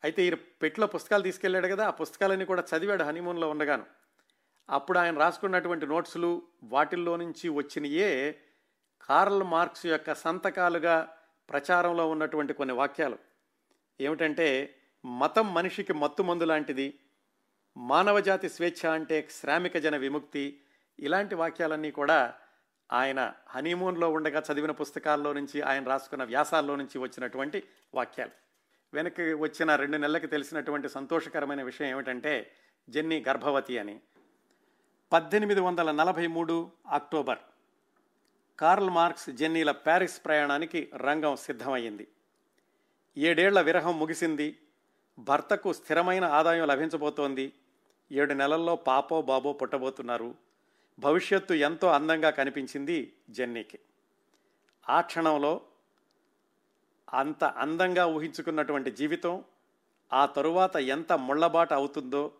అయితే 0.05 0.23
ఈయన 0.23 0.35
పెట్టిలో 0.35 0.87
పుస్తకాలు 0.87 1.23
తీసుకెళ్ళాడు 1.23 1.67
కదా 1.67 1.87
ఆ 1.87 1.91
పుస్తకాలన్నీ 1.91 2.45
కూడా 2.45 2.65
చదివాడు 2.77 3.05
హనీమూన్లో 3.05 3.51
ఉండగాను. 3.51 3.87
అప్పుడు 4.71 4.99
ఆయన 4.99 5.19
రాసుకున్నటువంటి 5.19 5.87
నోట్సులు 5.87 6.43
వాటిల్లో 6.63 7.17
నుంచి 7.17 7.49
వచ్చినయే 7.49 8.41
కార్ల్ 9.03 9.43
మార్క్స్ 9.43 9.87
యొక్క 9.87 10.15
సంతకాలుగా 10.15 11.17
ప్రచారంలో 11.51 12.11
ఉన్నటువంటి 12.11 12.53
కొన్ని 12.53 12.75
వాక్యాలు. 12.75 13.19
ఏమిటంటే 14.01 14.79
మతం 15.05 15.55
మనిషికి 15.55 15.93
మత్తు 15.93 16.23
మందు 16.23 16.45
లాంటిది 16.45 16.99
మానవజాతి 17.77 18.49
స్వేచ్ఛ 18.49 18.91
అంటే 18.91 19.29
శ్రామిక 19.31 19.79
జన 19.79 19.97
విముక్తి. 19.97 20.61
ఇలాంటి 20.99 21.35
వాక్యాలన్నీ 21.35 21.91
కూడా 21.91 22.35
ఆయన 22.93 23.33
హనీమూన్లో 23.49 24.11
ఉండగా 24.11 24.43
చదివిన 24.53 24.71
పుస్తకాల్లో 24.71 25.33
నుంచి 25.33 25.61
ఆయన 25.61 25.85
రాసుకున్న 25.85 26.25
వ్యాసాల్లో 26.25 26.77
నుంచి 26.77 26.99
వచ్చినటువంటి 26.99 27.63
వాక్యాలు. 27.95 28.31
వెనక్కి 28.95 29.33
వచ్చిన 29.33 29.77
రెండు 29.77 29.97
నెలలకి 29.97 30.27
తెలిసినటువంటి 30.27 30.89
సంతోషకరమైన 30.89 31.63
విషయం 31.63 31.89
ఏమిటంటే 31.89 32.51
జెన్నీ 32.89 33.25
గర్భవతి 33.29 33.79
అని. 33.79 34.01
పద్దెనిమిది 35.13 35.61
వందల 35.61 35.91
నలభై 35.91 36.27
మూడు 36.27 36.71
అక్టోబర్. 36.89 37.39
కార్ల్ 38.61 38.91
మార్క్స్ 38.91 39.31
జెన్నీల 39.31 39.71
ప్యారిస్ 39.71 40.25
ప్రయాణానికి 40.25 40.91
రంగం 40.97 41.37
సిద్ధమయ్యింది. 41.37 42.09
ఏడేళ్ళ 43.19 43.61
విరహం 43.61 43.99
ముగిసింది. 43.99 44.59
భర్తకు 45.19 45.73
స్థిరమైన 45.73 46.25
ఆదాయం 46.25 46.67
లభించబోతోంది. 46.67 47.53
ఏడు 48.13 48.35
నెలల్లో 48.35 48.77
పాపో 48.77 49.23
బాబో 49.23 49.53
పుట్టబోతున్నారు. 49.53 50.35
భవిష్యత్తు 50.99 51.55
ఎంతో 51.55 51.89
అందంగా 51.89 52.31
కనిపించింది 52.31 53.13
జెన్నీకి. 53.31 53.79
ఆ 54.89 55.01
క్షణంలో 55.01 55.61
అంత 57.15 57.45
అందంగా 57.45 58.07
ఊహించుకున్నటువంటి 58.07 58.91
జీవితం 58.91 59.45
ఆ 60.13 60.27
తరువాత 60.27 60.77
ఎంత 60.77 61.13
ముళ్ళబాట 61.13 61.73
అవుతుందో 61.73 62.33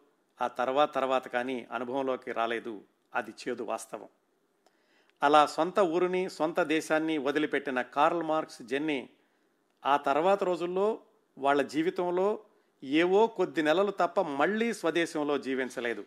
ఆ 0.43 0.47
తర్వాత 0.47 0.95
తర్వాత 0.95 1.29
కానీ 1.29 1.67
అనుభవంలోకి 1.73 2.33
రాలేదు. 2.33 2.85
అది 3.15 3.31
చేదు 3.31 3.63
వాస్తవం. 3.63 4.09
అలా 5.23 5.47
సొంత 5.47 5.81
ఊరిని 5.81 6.31
సొంత 6.31 6.63
దేశాన్ని 6.63 7.19
వదిలిపెట్టిన 7.19 7.83
కార్ల్ 7.83 8.23
మార్క్స్ 8.23 8.63
జెన్నీ 8.63 9.11
ఆ 9.87 9.97
తర్వాత 9.97 10.45
రోజుల్లో 10.45 11.01
వాళ్ళ 11.39 11.63
జీవితంలో 11.63 12.41
ఏవో 12.85 13.27
కొద్ది 13.27 13.63
నెలలు 13.63 13.91
తప్ప 13.91 14.21
మళ్ళీ 14.21 14.73
స్వదేశంలో 14.73 15.39
జీవించలేదు. 15.39 16.05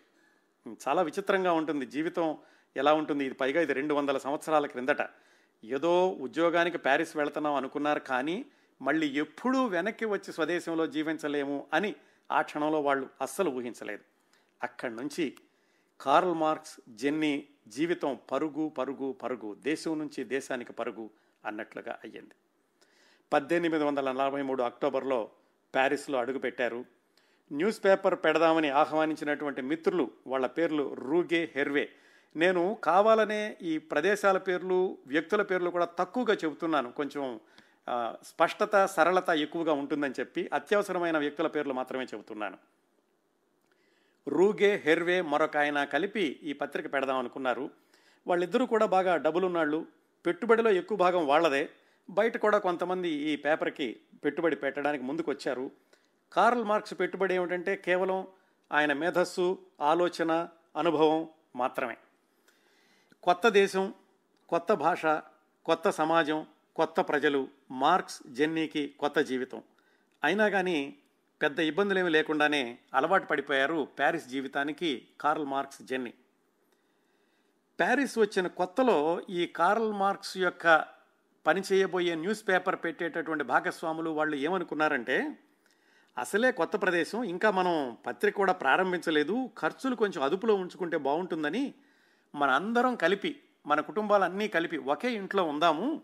చాలా 0.88 1.02
విచిత్రంగా 1.02 1.54
ఉంటుంది. 1.54 1.86
జీవితం 1.86 2.38
ఎలా 2.78 2.94
ఉంటుంది? 2.94 3.26
ఇది 3.26 3.34
పైగా 3.34 3.62
ఇది 3.62 3.74
రెండు 3.74 3.94
వందల 3.94 4.18
సంవత్సరాల 4.18 4.66
క్రిందట. 4.66 5.10
ఏదో 5.64 6.10
ఉద్యోగానికి 6.10 6.78
ప్యారిస్ 6.78 7.18
వెళుతున్నాం 7.18 7.54
అనుకున్నారు 7.54 8.00
కానీ 8.00 8.46
మళ్ళీ 8.82 9.08
ఎప్పుడూ 9.08 9.66
వెనక్కి 9.66 10.06
వచ్చి 10.06 10.34
స్వదేశంలో 10.34 10.88
జీవించలేము 10.88 11.68
అని 11.74 11.96
ఆ 12.32 12.42
క్షణంలో 12.42 12.82
వాళ్ళు 12.82 13.10
అస్సలు 13.22 13.50
ఊహించలేదు. 13.50 14.04
అక్కడి 14.64 14.96
నుంచి 14.96 15.38
కార్ల్ 16.02 16.34
మార్క్స్ 16.34 16.80
జెన్నీ 16.90 17.48
జీవితం 17.68 18.18
పరుగు 18.32 18.70
పరుగు 18.70 19.12
పరుగు 19.12 19.54
దేశం 19.54 20.00
నుంచి 20.00 20.24
దేశానికి 20.24 20.74
పరుగు 20.74 21.10
అన్నట్లుగా 21.46 22.00
అయ్యింది. 22.04 22.32
పద్దెనిమిది 23.34 23.84
వందల 23.84 24.12
నలభై 24.12 24.42
మూడు 24.42 24.64
అక్టోబర్లో 24.64 25.30
ప్యారిస్లో 25.76 26.20
అడుగుపెట్టారు. 26.20 26.86
న్యూస్ 27.52 27.86
పేపర్ 27.86 28.16
పెడదామని 28.16 28.70
ఆహ్వానించినటువంటి 28.70 29.62
మిత్రులు 29.62 30.12
వాళ్ళ 30.28 30.48
పేర్లు 30.48 30.94
రూగే 30.94 31.52
హెర్వే. 31.56 31.90
నేను 32.36 32.78
కావాలనే 32.84 33.58
ఈ 33.62 33.78
ప్రదేశాల 33.78 34.38
పేర్లు 34.38 34.98
వ్యక్తుల 35.08 35.42
పేర్లు 35.42 35.70
కూడా 35.70 35.86
తక్కువగా 35.86 36.34
చెబుతున్నాను. 36.34 36.92
కొంచెం 36.92 37.40
స్పష్టత 38.24 38.86
సరళత 38.86 39.30
ఎక్కువగా 39.30 39.74
ఉంటుందని 39.74 40.14
చెప్పి 40.20 40.50
అత్యవసరమైన 40.54 41.18
వ్యక్తుల 41.18 41.48
పేర్లు 41.48 41.74
మాత్రమే 41.74 42.04
చెబుతున్నాను. 42.04 42.58
రూగే 44.28 44.82
హెర్వే 44.86 45.22
మరొక 45.22 45.58
ఆయన 45.58 45.84
కలిపి 45.84 46.40
ఈ 46.44 46.54
పత్రిక 46.54 46.94
పెడదాం 46.94 47.18
అనుకున్నారు. 47.18 47.70
వాళ్ళిద్దరూ 48.28 48.66
కూడా 48.66 48.86
బాగా 48.86 49.16
డబ్బులున్నాళ్ళు. 49.18 49.86
పెట్టుబడిలో 50.26 50.72
ఎక్కువ 50.72 50.98
భాగం 50.98 51.28
వాళ్ళదే. 51.28 51.70
బయట 52.10 52.38
కూడా 52.38 52.58
కొంతమంది 52.58 53.10
ఈ 53.10 53.36
పేపర్కి 53.36 54.00
పెట్టుబడి 54.26 54.56
పెట్టడానికి 54.56 55.04
ముందుకు 55.04 55.32
వచ్చారు 55.32 55.72
కార్ల్ 56.34 56.64
మార్క్స్ 56.64 57.00
పెట్టుబడి 57.00 57.36
ఏమిటంటే 57.36 57.76
కేవలం 57.76 58.28
ఆయన 58.72 58.94
మేధస్సు 58.94 59.58
ఆలోచన 59.82 60.48
అనుభవం 60.78 61.30
మాత్రమే. 61.56 61.98
కొత్త 63.24 63.50
దేశం 63.50 63.94
కొత్త 64.50 64.74
భాష 64.74 65.06
కొత్త 65.66 65.90
సమాజం 65.90 66.46
కొత్త 66.76 67.02
ప్రజలు 67.02 67.48
మార్క్స్ 67.72 68.28
జెన్నీకి 68.28 68.96
కొత్త 69.00 69.20
జీవితం. 69.20 69.64
అయినా 70.24 70.50
కానీ 70.50 70.96
పెద్ద 71.42 71.60
ఇబ్బందులేమీ 71.60 72.10
లేకుండానే 72.10 72.78
అలవాటు 72.94 73.26
పడిపోయారు 73.26 73.88
ప్యారిస్ 74.00 74.28
జీవితానికి 74.28 75.08
కార్ల్ 75.22 75.46
మార్క్స్ 75.46 75.82
జెన్నీ. 75.82 76.14
ప్యారిస్ 77.80 78.18
వచ్చిన 78.18 78.48
కొత్తలో 78.48 79.22
ఈ 79.30 79.46
కార్ల్ 79.46 79.94
మార్క్స్ 79.94 80.38
యొక్క 80.38 80.99
పని 81.46 81.62
చేయబోయే 81.74 82.16
న్యూస్ 82.16 82.48
పేపర్ 82.50 82.76
పెట్టేటటువంటి 82.76 83.44
భాగస్వాములు 83.44 84.10
వాళ్ళు 84.10 84.36
ఏమనుకున్నారంటే 84.36 85.38
అసలే 86.18 86.52
కొత్త 86.52 86.82
ప్రదేశం 86.82 87.24
ఇంకా 87.24 87.52
మనం 87.52 87.98
పత్రిక 88.06 88.36
కూడా 88.36 88.54
ప్రారంభించలేదు 88.54 89.50
ఖర్చులు 89.60 89.96
కొంచెం 89.96 90.24
అదుపులో 90.24 90.56
ఉంచుకుంటే 90.56 90.98
బాగుంటుందని 90.98 91.74
మన 92.36 92.50
అందరం 92.50 92.96
కలిపి 92.96 93.42
మన 93.68 93.80
కుటుంబాలన్నీ 93.80 94.48
కలిపి 94.48 94.78
ఒకే 94.78 95.14
ఇంట్లో 95.14 95.44
ఉందాము 95.44 96.02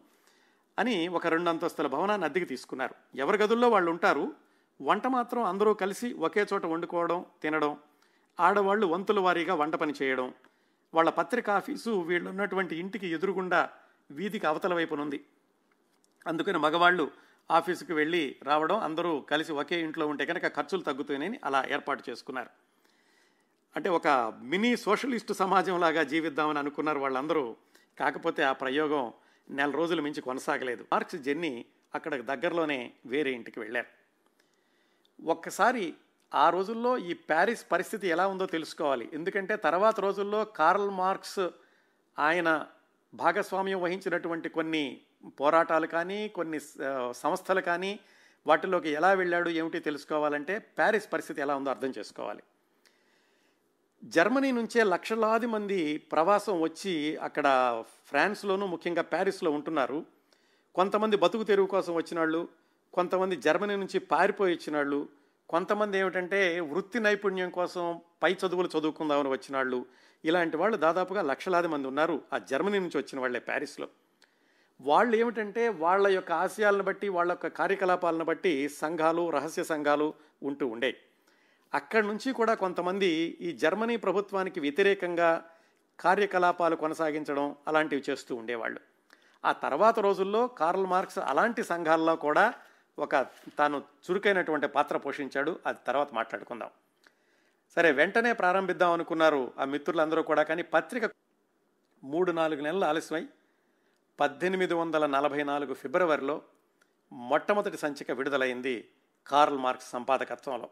అని 0.80 1.08
ఒక 1.08 1.28
రెండు 1.28 1.50
అంతస్తుల 1.50 1.88
భవనాన్ని 1.88 2.26
అద్దెకి 2.26 2.45
తీసుకున్నారు. 2.45 2.95
ఎవరి 3.15 3.38
గదుల్లో 3.38 3.69
వాళ్ళు 3.69 3.91
ఉంటారు? 3.91 4.34
వంట 4.82 5.08
మాత్రం 5.08 5.43
అందరూ 5.43 5.74
కలిసి 5.74 6.13
ఒకే 6.13 6.45
చోట 6.54 6.65
వండుకోవడం 6.65 7.26
తినడం 7.41 7.78
ఆడవాళ్ళు 8.39 8.86
వంతుల 8.86 9.19
వారీగా 9.19 9.54
వంట 9.54 9.76
పని 9.76 9.93
చేయడం 10.02 10.34
వాళ్ళ 10.93 11.10
పత్రిక 11.10 11.50
ఆఫీసు 11.50 11.89
వీళ్ళు 11.89 12.30
ఉన్నటువంటి 12.30 12.76
ఇంటికి 12.76 13.08
ఎదురుగుండా 13.08 13.69
వీధికి 14.11 14.47
అవతల 14.47 14.73
వైపునుంది 14.73 15.25
అందుకని 16.27 16.57
మగవాళ్ళు 16.57 17.11
ఆఫీసుకు 17.51 17.93
వెళ్ళి 17.93 18.35
రావడం 18.43 18.77
అందరూ 18.77 19.19
కలిసి 19.19 19.51
ఒకే 19.51 19.81
ఇంట్లో 19.81 20.07
ఉంటే 20.07 20.25
కనుక 20.25 20.47
ఖర్చులు 20.47 20.81
తగ్గుతాయని 20.81 21.39
అలా 21.43 21.65
ఏర్పాటు 21.69 22.03
చేసుకున్నారు. 22.09 22.49
అంటే 23.75 23.89
ఒక 23.89 24.07
మినీ 24.41 24.77
సోషలిస్ట్ 24.77 25.33
సమాజంలాగా 25.33 26.03
జీవిద్దామని 26.03 26.59
అనుకున్నారు 26.59 26.99
వాళ్ళందరూ. 26.99 27.55
కాకపోతే 27.99 28.43
ఆ 28.43 28.51
ప్రయోగం 28.51 29.13
నెల 29.49 29.71
రోజులు 29.71 30.01
మించి 30.01 30.21
కొనసాగలేదు. 30.21 30.85
మార్క్స్ 30.91 31.15
జర్నీ 31.15 31.65
అక్కడ 31.95 32.15
దగ్గరలోనే 32.15 32.93
వేరే 33.05 33.31
ఇంటికి 33.31 33.59
వెళ్ళారు. 33.59 34.05
ఒక్కసారి 35.25 35.93
ఆ 36.35 36.49
రోజుల్లో 36.49 36.97
ఈ 36.97 37.13
ప్యారిస్ 37.13 37.65
పరిస్థితి 37.71 38.07
ఎలా 38.07 38.27
ఉందో 38.27 38.45
తెలుసుకోవాలి. 38.45 39.09
ఎందుకంటే 39.13 39.55
తర్వాత 39.55 39.99
రోజుల్లో 39.99 40.45
కార్ల్ 40.45 40.89
మార్క్స్ 40.89 41.49
ఆయన 42.19 42.67
భాగస్వామ్యం 43.21 43.82
వహించినటువంటి 43.82 44.49
కొన్ని 44.49 44.84
పోరాటాలు 45.39 45.88
కానీ 45.88 46.19
కొన్ని 46.28 46.60
సంస్థలు 47.13 47.62
కానీ 47.62 47.91
వాటిలోకి 48.47 48.89
ఎలా 48.89 49.12
వెళ్ళాడు 49.13 49.49
ఏమిటి 49.49 49.80
తెలుసుకోవాలంటే 49.80 50.54
ప్యారిస్ 50.78 51.08
పరిస్థితి 51.13 51.39
ఎలా 51.41 51.54
ఉందో 51.56 51.69
అర్థం 51.71 51.93
చేసుకోవాలి. 51.97 52.43
జర్మనీ 54.04 54.49
నుంచే 54.51 54.82
లక్షలాది 54.84 55.47
మంది 55.47 55.80
ప్రవాసం 56.12 56.56
వచ్చి 56.62 56.93
అక్కడ 57.17 57.47
ఫ్రాన్స్లోనూ 58.10 58.65
ముఖ్యంగా 58.65 59.04
ప్యారిస్లో 59.13 59.51
ఉంటున్నారు. 59.51 59.99
కొంతమంది 60.75 61.15
బతుకు 61.17 61.43
తెరువు 61.43 61.67
కోసం 61.67 61.93
వచ్చిన 61.95 62.19
వాళ్ళు 62.19 62.41
కొంతమంది 62.93 63.36
జర్మనీ 63.36 63.75
నుంచి 63.75 63.99
పారిపోయి 64.12 64.54
వచ్చిన 64.56 64.75
వాళ్ళు 64.75 64.99
కొంతమంది 65.49 65.95
ఏమిటంటే 65.99 66.39
వృత్తి 66.60 66.99
నైపుణ్యం 66.99 67.49
కోసం 67.49 67.84
పై 68.23 68.32
చదువులు 68.34 68.69
చదువుకుందామని 68.78 69.30
వచ్చిన 69.30 69.56
వాళ్ళు 69.58 69.80
ఇలాంటి 70.25 70.58
వాళ్ళు 70.58 70.78
దాదాపుగా 70.78 71.21
లక్షలాది 71.21 71.67
మంది 71.67 71.88
ఉన్నారు 71.88 72.21
ఆ 72.34 72.38
జర్మనీ 72.38 72.80
నుంచి 72.80 72.97
వచ్చిన 72.97 73.19
వాళ్ళే 73.19 73.39
ప్యారిస్లో. 73.39 73.88
వాళ్ళు 74.82 75.15
ఏమిటంటే 75.15 75.69
వాళ్ళ 75.69 76.08
యొక్క 76.08 76.32
ఆశయాలను 76.32 76.84
బట్టి 76.84 77.10
వాళ్ళ 77.10 77.32
యొక్క 77.32 77.47
కార్యకలాపాలను 77.47 78.25
బట్టి 78.25 78.69
సంఘాలు 78.69 79.30
రహస్య 79.30 79.63
సంఘాలు 79.63 80.13
ఉంటూ 80.43 80.67
ఉండేవి 80.67 80.97
అక్కడి 81.73 82.08
నుంచి 82.08 82.34
కూడా 82.34 82.54
కొంతమంది 82.54 83.08
ఈ 83.41 83.51
జర్మనీ 83.51 83.95
ప్రభుత్వానికి 83.97 84.60
వ్యతిరేకంగా 84.60 85.49
కార్యకలాపాలు 85.99 86.75
కొనసాగించడం 86.75 87.56
అలాంటివి 87.67 88.04
చేస్తూ 88.10 88.36
ఉండేవాళ్ళు. 88.36 88.80
ఆ 89.45 89.51
తర్వాత 89.51 89.99
రోజుల్లో 89.99 90.47
కార్ల్ 90.47 90.86
మార్క్స్ 90.86 91.19
అలాంటి 91.19 91.63
సంఘాల్లో 91.63 92.15
కూడా 92.15 92.54
ఒక 92.99 93.15
తాను 93.58 93.84
చురుకైనటువంటి 94.12 94.67
పాత్ర 94.67 94.97
పోషించాడు. 94.97 95.60
అది 95.65 95.78
తర్వాత 95.88 96.13
మాట్లాడుకుందాం. 96.13 96.69
సరే 97.69 97.91
వెంటనే 97.91 98.34
ప్రారంభిద్దాం 98.34 98.91
అనుకున్నారు 98.91 99.54
ఆ 99.60 99.65
మిత్రులందరూ 99.65 100.21
కూడా 100.21 100.43
కానీ 100.43 100.63
పత్రిక 100.63 101.12
మూడు 102.04 102.32
నాలుగు 102.32 102.62
నెలలు 102.62 102.86
ఆలస్యమై 102.86 103.28
పద్దెనిమిది 104.19 104.73
వందల 104.73 105.06
నలభై 105.06 105.43
నాలుగు 105.43 105.73
ఫిబ్రవరిలో 105.73 106.41
మొట్టమొదటి 107.12 107.78
సంచిక 107.78 108.12
విడుదలైంది 108.12 108.89
కార్ల్ 109.28 109.58
మార్క్స్ 109.58 109.89
సంపాదకత్వంలో. 109.89 110.69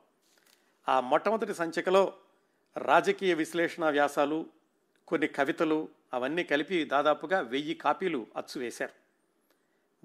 ఆ 0.90 1.00
మొట్టమొదటి 1.00 1.54
సంచికలో 1.54 2.14
రాజకీయ 2.78 3.34
విశ్లేషణ 3.34 3.90
వ్యాసాలు 3.90 4.46
కొన్ని 5.08 5.28
కవితలు 5.28 5.90
అవన్నీ 6.14 6.44
కలిపి 6.44 6.86
దాదాపుగా 6.86 7.40
వెయ్యి 7.40 7.76
కాపీలు 7.76 8.28
అచ్చు 8.38 8.62
వేశారు. 8.62 8.94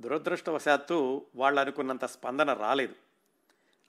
దురదృష్టవశాత్తు 0.02 1.26
వాళ్ళు 1.34 1.60
అనుకున్నంత 1.60 2.04
స్పందన 2.04 2.52
రాలేదు. 2.52 2.94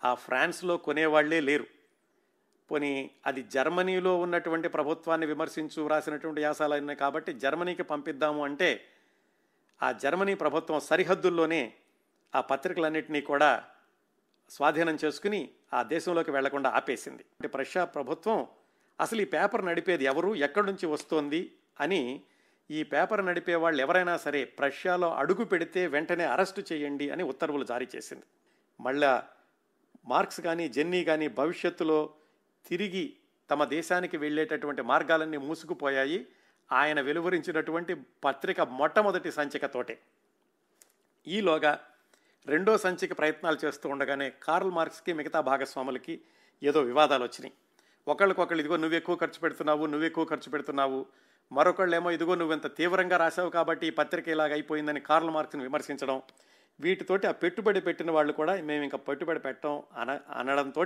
ఆ 0.04 0.14
ఫ్రాన్స్లో 0.14 0.78
కొనేవాళ్ళే 0.78 1.40
లేరు. 1.40 1.79
పోనీ 2.72 3.10
అది 3.26 3.44
జర్మనీలో 3.44 4.18
ఉన్నటువంటి 4.18 4.68
ప్రభుత్వాన్ని 4.68 5.28
విమర్శించు 5.28 5.88
రాసినటువంటి 5.88 6.42
వ్యాసాలు 6.42 6.74
ఉన్నాయి 6.74 7.00
కాబట్టి 7.00 7.34
జర్మనీకి 7.34 7.84
పంపిద్దాము 7.84 8.44
అంటే 8.44 8.86
ఆ 9.84 9.92
జర్మనీ 9.92 10.34
ప్రభుత్వం 10.34 10.80
సరిహద్దుల్లోనే 10.80 11.74
ఆ 12.36 12.42
పత్రికలన్నింటినీ 12.42 13.22
కూడా 13.22 13.64
స్వాధీనం 14.50 14.98
చేసుకుని 15.06 15.50
ఆ 15.74 15.84
దేశంలోకి 15.84 16.32
వెళ్ళకుండా 16.32 16.70
ఆపేసింది. 16.70 17.22
అంటే 17.22 17.48
ప్రష్యా 17.48 17.86
ప్రభుత్వం 17.86 18.48
అసలు 19.00 19.22
ఈ 19.22 19.26
పేపర్ 19.26 19.66
నడిపేది 19.66 20.06
ఎవరు 20.06 20.36
ఎక్కడి 20.36 20.66
నుంచి 20.66 20.86
వస్తోంది 20.86 21.52
అని 21.80 22.22
ఈ 22.72 22.84
పేపర్ 22.84 23.26
నడిపే 23.26 23.56
వాళ్ళు 23.56 23.82
ఎవరైనా 23.82 24.18
సరే 24.18 24.46
ప్రష్యాలో 24.46 25.16
అడుగు 25.16 25.44
పెడితే 25.44 25.88
వెంటనే 25.88 26.24
అరెస్టు 26.24 26.64
చేయండి 26.74 27.10
అని 27.10 27.24
ఉత్తర్వులు 27.24 27.66
జారీ 27.66 27.88
చేసింది. 27.96 28.24
మళ్ళా 28.80 29.28
మార్క్స్ 30.06 30.42
కానీ 30.42 30.70
జెన్నీ 30.70 31.04
కానీ 31.04 31.28
భవిష్యత్తులో 31.28 32.14
తిరిగి 32.68 33.14
తమ 33.50 33.66
దేశానికి 33.66 34.18
వెళ్ళేటటువంటి 34.18 34.82
మార్గాలన్నీ 34.82 35.38
మూసుకుపోయాయి. 35.38 36.28
ఆయన 36.72 37.02
వెలువరించినటువంటి 37.02 37.94
పత్రిక 38.24 38.62
మొట్టమొదటి 38.62 39.32
సంచికతోటే 39.32 40.00
ఈలోగా 41.28 41.80
రెండో 42.48 42.78
సంచిక 42.78 43.18
ప్రయత్నాలు 43.18 43.58
చేస్తూ 43.66 43.90
ఉండగానే 43.90 44.34
కార్ల్ 44.44 44.72
మార్క్స్కి 44.72 45.14
మిగతా 45.14 45.42
భాగస్వాములకి 45.42 46.22
ఏదో 46.64 46.82
వివాదాలు 46.82 47.24
వచ్చినాయి. 47.24 47.54
ఒకళ్ళకొకళ్ళు 48.08 48.62
ఇదిగో 48.62 48.78
నువ్వు 48.78 48.98
ఎక్కువ 48.98 49.16
ఖర్చు 49.16 49.40
పెడుతున్నావు 49.40 49.86
నువ్వు 49.86 50.06
ఎక్కువ 50.06 50.26
ఖర్చు 50.26 50.52
పెడుతున్నావు. 50.52 51.06
మరొకళ్ళేమో 51.52 52.12
ఇదిగో 52.12 52.36
నువ్వు 52.36 52.54
ఇంత 52.54 52.76
తీవ్రంగా 52.76 53.18
రాసావు 53.18 53.50
కాబట్టి 53.50 53.88
ఈ 53.88 53.90
పత్రిక 53.90 54.28
ఇలాగ 54.28 54.52
అయిపోయిందని 54.52 55.00
కార్ల్ 55.00 55.30
మార్క్స్ని 55.30 55.64
విమర్శించడం. 55.64 56.22
వీటితోటి 56.80 57.28
ఆ 57.28 57.32
పెట్టుబడి 57.32 57.82
పెట్టిన 57.82 58.12
వాళ్ళు 58.12 58.34
కూడా 58.34 58.62
మేము 58.62 58.84
ఇంకా 58.84 58.98
పెట్టుబడి 58.98 59.40
పెట్టడం 59.40 59.84
అన 59.98 60.20
అనడంతో 60.34 60.86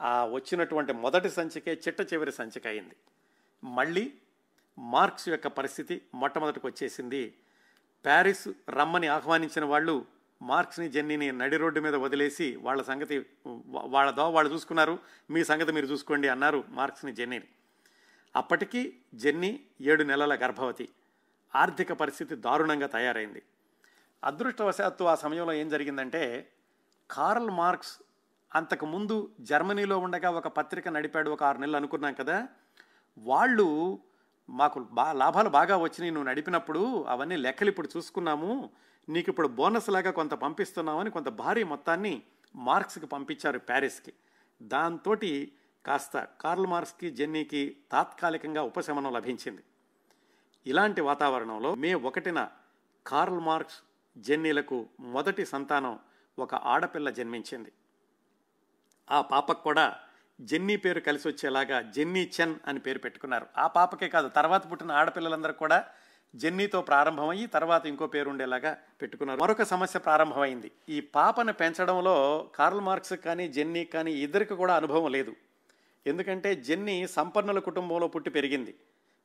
ఆ 0.00 0.24
వచ్చినటువంటి 0.24 0.92
మొదటి 0.92 1.30
సంచికే 1.30 1.72
చిట్ట 1.72 2.12
చివరి 2.12 2.32
సంచిక 2.32 2.66
అయింది. 2.66 2.96
మళ్ళీ 3.64 4.14
మార్క్స్ 4.78 5.28
యొక్క 5.28 5.46
పరిస్థితి 5.48 6.02
మొట్టమొదటికి 6.14 6.66
వచ్చేసింది. 6.66 7.34
ప్యారిస్ 8.04 8.48
రమ్మని 8.68 9.06
ఆహ్వానించిన 9.06 9.64
వాళ్ళు 9.64 10.06
మార్క్స్ని 10.42 10.88
జెన్నీని 10.88 11.32
నడి 11.32 11.56
రోడ్డు 11.56 11.80
మీద 11.80 11.94
వదిలేసి 11.94 12.56
వాళ్ళ 12.56 12.82
సంగతి 12.82 13.26
వాళ్ళ 13.66 14.10
దో 14.10 14.30
వాళ్ళు 14.30 14.52
చూసుకున్నారు. 14.52 14.98
మీ 15.30 15.44
సంగతి 15.44 15.72
మీరు 15.72 15.86
చూసుకోండి 15.86 16.28
అన్నారు 16.28 16.64
మార్క్స్ని 16.68 17.12
జెన్నీని. 17.12 17.48
అప్పటికి 18.36 18.96
జెన్నీ 19.14 19.60
ఏడు 19.80 20.02
నెలల 20.02 20.34
గర్భవతి. 20.34 20.88
ఆర్థిక 21.54 21.92
పరిస్థితి 21.92 22.34
దారుణంగా 22.34 22.86
తయారైంది. 22.86 23.42
అదృష్టవశాత్తు 24.24 25.04
ఆ 25.04 25.14
సమయంలో 25.14 25.52
ఏం 25.52 25.68
జరిగిందంటే 25.68 26.52
కార్ల్ 27.10 27.50
మార్క్స్ 27.50 27.98
అంతకుముందు 28.54 29.30
జర్మనీలో 29.40 29.98
ఉండగా 29.98 30.30
ఒక 30.30 30.48
పత్రిక 30.48 30.88
నడిపాడు 30.88 31.30
ఒక 31.30 31.44
ఆరు 31.44 31.58
నెలలు 31.58 31.76
అనుకున్నాం 31.76 32.14
కదా. 32.14 32.48
వాళ్ళు 33.18 33.98
మాకు 34.50 34.86
బా 34.92 35.12
లాభాలు 35.12 35.48
బాగా 35.48 35.76
వచ్చినాయి 35.76 36.10
నువ్వు 36.10 36.28
నడిపినప్పుడు 36.28 37.04
అవన్నీ 37.08 37.36
లెక్కలు 37.36 37.68
ఇప్పుడు 37.68 37.88
చూసుకున్నాము. 37.96 38.70
నీకు 39.08 39.30
ఇప్పుడు 39.30 39.48
బోనస్ 39.48 39.90
లాగా 39.90 40.10
కొంత 40.10 40.34
పంపిస్తున్నామని 40.34 41.10
కొంత 41.10 41.28
భారీ 41.28 41.62
మొత్తాన్ని 41.62 42.22
మార్క్స్కి 42.56 43.06
పంపించారు 43.06 43.58
ప్యారిస్కి. 43.58 44.12
దాంతో 44.62 45.16
కాస్త 45.86 46.28
కార్ల్ 46.40 46.66
మార్క్స్కి 46.66 47.10
జెన్నీకి 47.10 47.76
తాత్కాలికంగా 47.92 48.62
ఉపశమనం 48.62 49.12
లభించింది. 49.12 49.62
ఇలాంటి 50.66 51.00
వాతావరణంలో 51.00 51.74
మే 51.74 51.94
ఒకటిన 51.94 52.48
కార్ల్ 53.06 53.40
మార్క్స్ 53.40 53.82
జెన్నీలకు 54.18 54.86
మొదటి 55.00 55.46
సంతానం 55.46 55.98
ఒక 56.38 56.54
ఆడపిల్ల 56.54 57.10
జన్మించింది. 57.10 57.72
ఆ 59.10 59.20
పాపకు 59.20 59.62
కూడా 59.62 59.96
జెన్నీ 60.40 60.76
పేరు 60.76 61.00
కలిసి 61.00 61.28
వచ్చేలాగా 61.28 61.82
జెన్నీ 61.82 62.30
చెన్ 62.40 62.54
అని 62.66 62.78
పేరు 62.78 62.98
పెట్టుకున్నారు. 62.98 63.46
ఆ 63.58 63.66
పాపకే 63.66 64.08
కాదు 64.08 64.28
తర్వాత 64.28 64.72
పుట్టిన 64.72 64.92
ఆడపిల్లలందరూ 64.92 65.52
కూడా 65.52 65.84
జెన్నీతో 66.34 66.82
ప్రారంభమయ్యి 66.82 67.46
తర్వాత 67.46 67.86
ఇంకో 67.86 68.06
పేరు 68.06 68.30
ఉండేలాగా 68.30 68.76
పెట్టుకున్నారు. 69.02 69.40
మరొక 69.40 69.62
సమస్య 69.62 69.98
ప్రారంభమైంది. 69.98 70.70
ఈ 70.88 71.00
పాపను 71.00 71.52
పెంచడంలో 71.52 72.48
కార్ల్ 72.54 72.80
మార్క్స్ 72.80 73.12
కానీ 73.12 73.48
జెన్నీ 73.48 73.84
కానీ 73.84 74.12
ఇద్దరికి 74.12 74.54
కూడా 74.54 74.76
అనుభవం 74.76 75.12
లేదు. 75.12 75.36
ఎందుకంటే 76.06 76.54
జెన్నీ 76.54 77.06
సంపన్నుల 77.06 77.58
కుటుంబంలో 77.58 78.08
పుట్టి 78.08 78.30
పెరిగింది. 78.30 78.74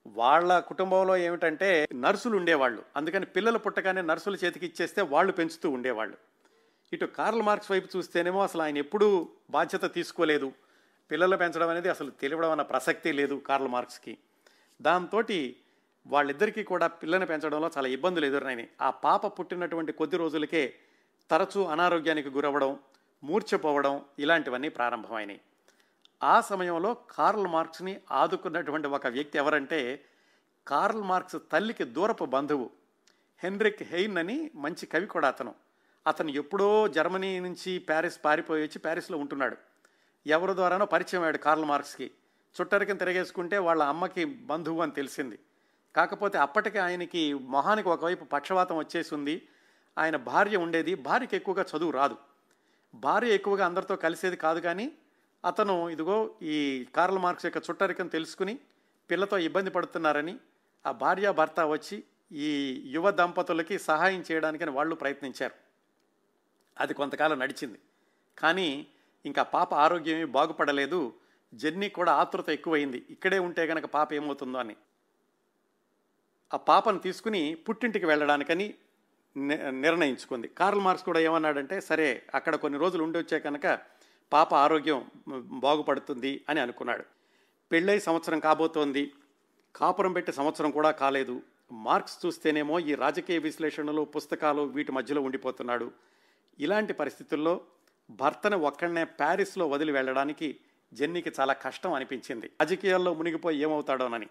వాళ్ళ 0.07 0.59
కుటుంబంలో 0.59 1.17
ఏమిటంటే 1.17 1.87
నర్సులు 1.95 2.37
ఉండేవాళ్ళు. 2.37 2.83
అందుకని 2.95 3.25
పిల్లలు 3.25 3.57
పుట్టగానే 3.57 4.01
నర్సుల 4.01 4.35
చేతికి 4.35 4.65
ఇచ్చేస్తే 4.65 5.01
వాళ్ళు 5.01 5.31
పెంచుతూ 5.31 5.69
ఉండేవాళ్ళు. 5.69 6.17
ఇటు 6.93 7.05
కార్ల్ 7.05 7.41
మార్క్స్ 7.41 7.71
వైపు 7.71 7.97
చూస్తేనేమో 7.97 8.43
అసలు 8.43 8.61
ఆయన 8.61 8.77
ఎప్పుడూ 8.77 9.29
బాధ్యత 9.49 9.93
తీసుకోలేదు. 9.93 10.53
పిల్లలు 11.11 11.37
పెంచడం 11.37 11.69
అనేది 11.69 11.89
అసలు 11.89 12.09
తెలియడం 12.09 12.51
అన్న 12.51 12.61
ప్రసక్తి 12.61 13.11
లేదు 13.11 13.35
కార్ల్ 13.35 13.67
మార్క్స్కి. 13.67 14.17
దాంతో 14.81 15.21
వాళ్ళిద్దరికీ 16.07 16.63
కూడా 16.63 16.87
పిల్లని 16.87 17.25
పెంచడంలో 17.25 17.71
చాలా 17.77 17.87
ఇబ్బందులు 17.87 18.25
ఎదురైనాయి. 18.25 18.69
ఆ 18.81 18.89
పాప 18.89 19.39
పుట్టినటువంటి 19.39 19.91
కొద్ది 19.91 20.17
రోజులకే 20.17 20.73
తరచూ 21.31 21.63
అనారోగ్యానికి 21.63 22.29
గురవ్వడం 22.29 22.79
మూర్ఛపోవడం 23.23 24.05
ఇలాంటివన్నీ 24.19 24.69
ప్రారంభమైనాయి. 24.69 25.41
ఆ 26.23 26.41
సమయంలో 26.41 26.93
కార్ల్ 26.93 27.47
మార్క్స్ని 27.47 28.01
ఆదుకున్నటువంటి 28.11 28.87
ఒక 28.87 29.07
వ్యక్తి 29.07 29.37
ఎవరంటే 29.37 30.05
కార్ల్ 30.67 31.03
మార్క్స్ 31.03 31.35
తల్లికి 31.51 31.83
దూరపు 31.83 32.25
బంధువు 32.25 32.69
హెన్రిక్ 33.43 33.83
హెయిన్ 33.83 34.17
అని 34.17 34.51
మంచి 34.55 34.85
కవి 34.85 35.05
కూడా 35.05 35.27
అతను. 35.27 35.64
అతను 36.07 36.29
ఎప్పుడో 36.29 36.87
జర్మనీ 36.87 37.39
నుంచి 37.39 37.79
ప్యారిస్ 37.79 38.19
పారిపోయి 38.25 38.63
వచ్చి 38.63 38.79
ప్యారిస్లో 38.79 39.17
ఉంటున్నాడు. 39.17 39.57
ఎవరి 40.27 40.53
ద్వారానో 40.53 40.85
పరిచయం 40.85 41.21
అయ్యాడు 41.21 41.37
కార్ల్ 41.37 41.65
మార్క్స్కి. 41.65 42.11
చుట్టరికం 42.61 42.95
తిరగేసుకుంటే 42.95 43.57
వాళ్ళ 43.57 43.83
అమ్మకి 43.83 44.25
బంధువు 44.25 44.81
అని 44.81 44.91
తెలిసింది. 44.91 45.39
కాకపోతే 45.95 46.37
అప్పటికే 46.37 46.79
ఆయనకి 46.79 47.33
మొహానికి 47.33 47.89
ఒకవైపు 47.89 48.25
పక్షవాతం 48.25 48.77
వచ్చేసి 48.77 49.15
ఉంది 49.15 49.47
ఆయన 49.97 50.15
భార్య 50.15 50.57
ఉండేది. 50.57 50.95
భార్యకి 50.95 51.35
ఎక్కువగా 51.35 51.65
చదువు 51.77 51.91
రాదు. 51.91 52.17
భార్య 52.95 53.27
ఎక్కువగా 53.27 53.65
అందరితో 53.65 53.95
కలిసేది 53.95 54.35
కాదు 54.35 54.59
కానీ 54.59 54.91
అతను 55.45 55.89
ఇదిగో 55.89 56.35
ఈ 56.41 56.87
కార్ల్ 56.95 57.19
మార్క్స్ 57.19 57.45
యొక్క 57.45 57.69
చుట్టరికం 57.69 58.07
తెలుసుకుని 58.07 58.59
పిల్లతో 59.11 59.37
ఇబ్బంది 59.37 59.69
పడుతున్నారని 59.69 60.39
ఆ 60.85 60.91
భార్య 60.91 61.31
భర్త 61.31 61.59
వచ్చి 61.59 62.03
ఈ 62.31 62.81
యువ 62.85 63.11
దంపతులకి 63.11 63.79
సహాయం 63.79 64.23
చేయడానికని 64.31 64.71
వాళ్ళు 64.71 64.95
ప్రయత్నించారు. 64.95 65.64
అది 66.79 66.93
కొంతకాలం 66.93 67.39
నడిచింది. 67.39 67.79
కానీ 68.37 68.87
ఇంకా 69.25 69.43
పాప 69.43 69.73
ఆరోగ్యమే 69.73 70.25
బాగుపడలేదు. 70.25 71.13
జర్నీ 71.53 71.89
కూడా 71.89 72.11
ఆతృత 72.11 72.49
ఎక్కువైంది. 72.49 73.05
ఇక్కడే 73.09 73.39
ఉంటే 73.39 73.65
గనక 73.65 73.85
పాప 73.85 74.13
ఏమవుతుందో 74.13 74.57
అని. 74.57 74.75
ఆ 76.53 76.57
పాపను 76.57 76.99
తీసుకుని 76.99 77.55
పుట్టింటికి 77.55 78.05
వెళ్ళడానికని 78.05 78.73
ని- 79.37 79.69
నిర్ణయించుకుంది. 79.69 80.47
కార్ల్ 80.47 80.81
మార్క్స్ 80.81 81.05
కూడా 81.05 81.19
ఏమన్నాడంటే 81.19 81.81
సరే 81.81 82.23
అక్కడ 82.35 82.55
కొన్ని 82.55 82.79
రోజులు 82.79 83.03
ఉండి 83.03 83.19
వచ్చే 83.19 83.39
కనుక 83.39 83.79
పాప 84.33 84.55
ఆరోగ్యం 84.55 85.11
బాగుపడుతుంది 85.39 86.45
అని 86.49 86.59
అనుకున్నాడు. 86.59 87.03
పెళ్ళై 87.71 87.99
సంవత్సరం 87.99 88.39
కాబోతోంది. 88.39 89.13
కాపురం 89.75 90.13
పెట్టే 90.13 90.31
సంవత్సరం 90.31 90.71
కూడా 90.71 90.91
కాలేదు. 90.91 91.41
మార్క్స్ 91.71 92.25
చూస్తేనేమో 92.25 92.79
ఈ 92.79 92.95
రాజకీయ 92.95 93.37
విశ్లేషణలు 93.37 94.01
పుస్తకాలు 94.01 94.61
వీటి 94.61 94.91
మధ్యలో 94.91 95.21
ఉండిపోతున్నాడు. 95.21 95.91
ఇలాంటి 96.59 96.93
పరిస్థితుల్లో 96.93 97.61
భర్తను 98.09 98.57
ఒక్కడనే 98.57 99.03
ప్యారిస్లో 99.03 99.67
వదిలి 99.67 99.91
వెళ్ళడానికి 99.91 100.59
జెన్నీకి 100.93 101.31
చాలా 101.39 101.53
కష్టం 101.53 101.93
అనిపించింది. 101.93 102.47
రాజకీయాల్లో 102.47 103.13
మునిగిపోయి 103.13 103.59
ఏమవుతాడోనని. 103.59 104.27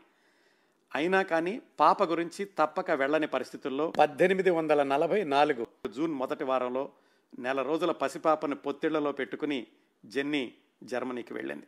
అయినా 0.94 1.22
కానీ 1.22 1.62
పాప 1.80 2.02
గురించి 2.02 2.44
తప్పక 2.44 2.90
వెళ్ళని 2.90 3.26
పరిస్థితుల్లో 3.26 3.92
పద్దెనిమిది 3.98 4.50
వందల 4.50 4.82
నలభై 4.82 5.24
నాలుగు 5.24 5.66
జూన్ 5.88 6.12
మొదటి 6.12 6.44
వారంలో 6.44 6.92
నెల 7.38 7.62
రోజుల 7.62 7.92
పసిపాపను 7.92 8.56
పొత్తిళ్ళలో 8.56 9.12
పెట్టుకుని 9.12 9.66
జెన్నీ 10.06 10.54
జర్మనీకి 10.84 11.34
వెళ్ళింది. 11.34 11.66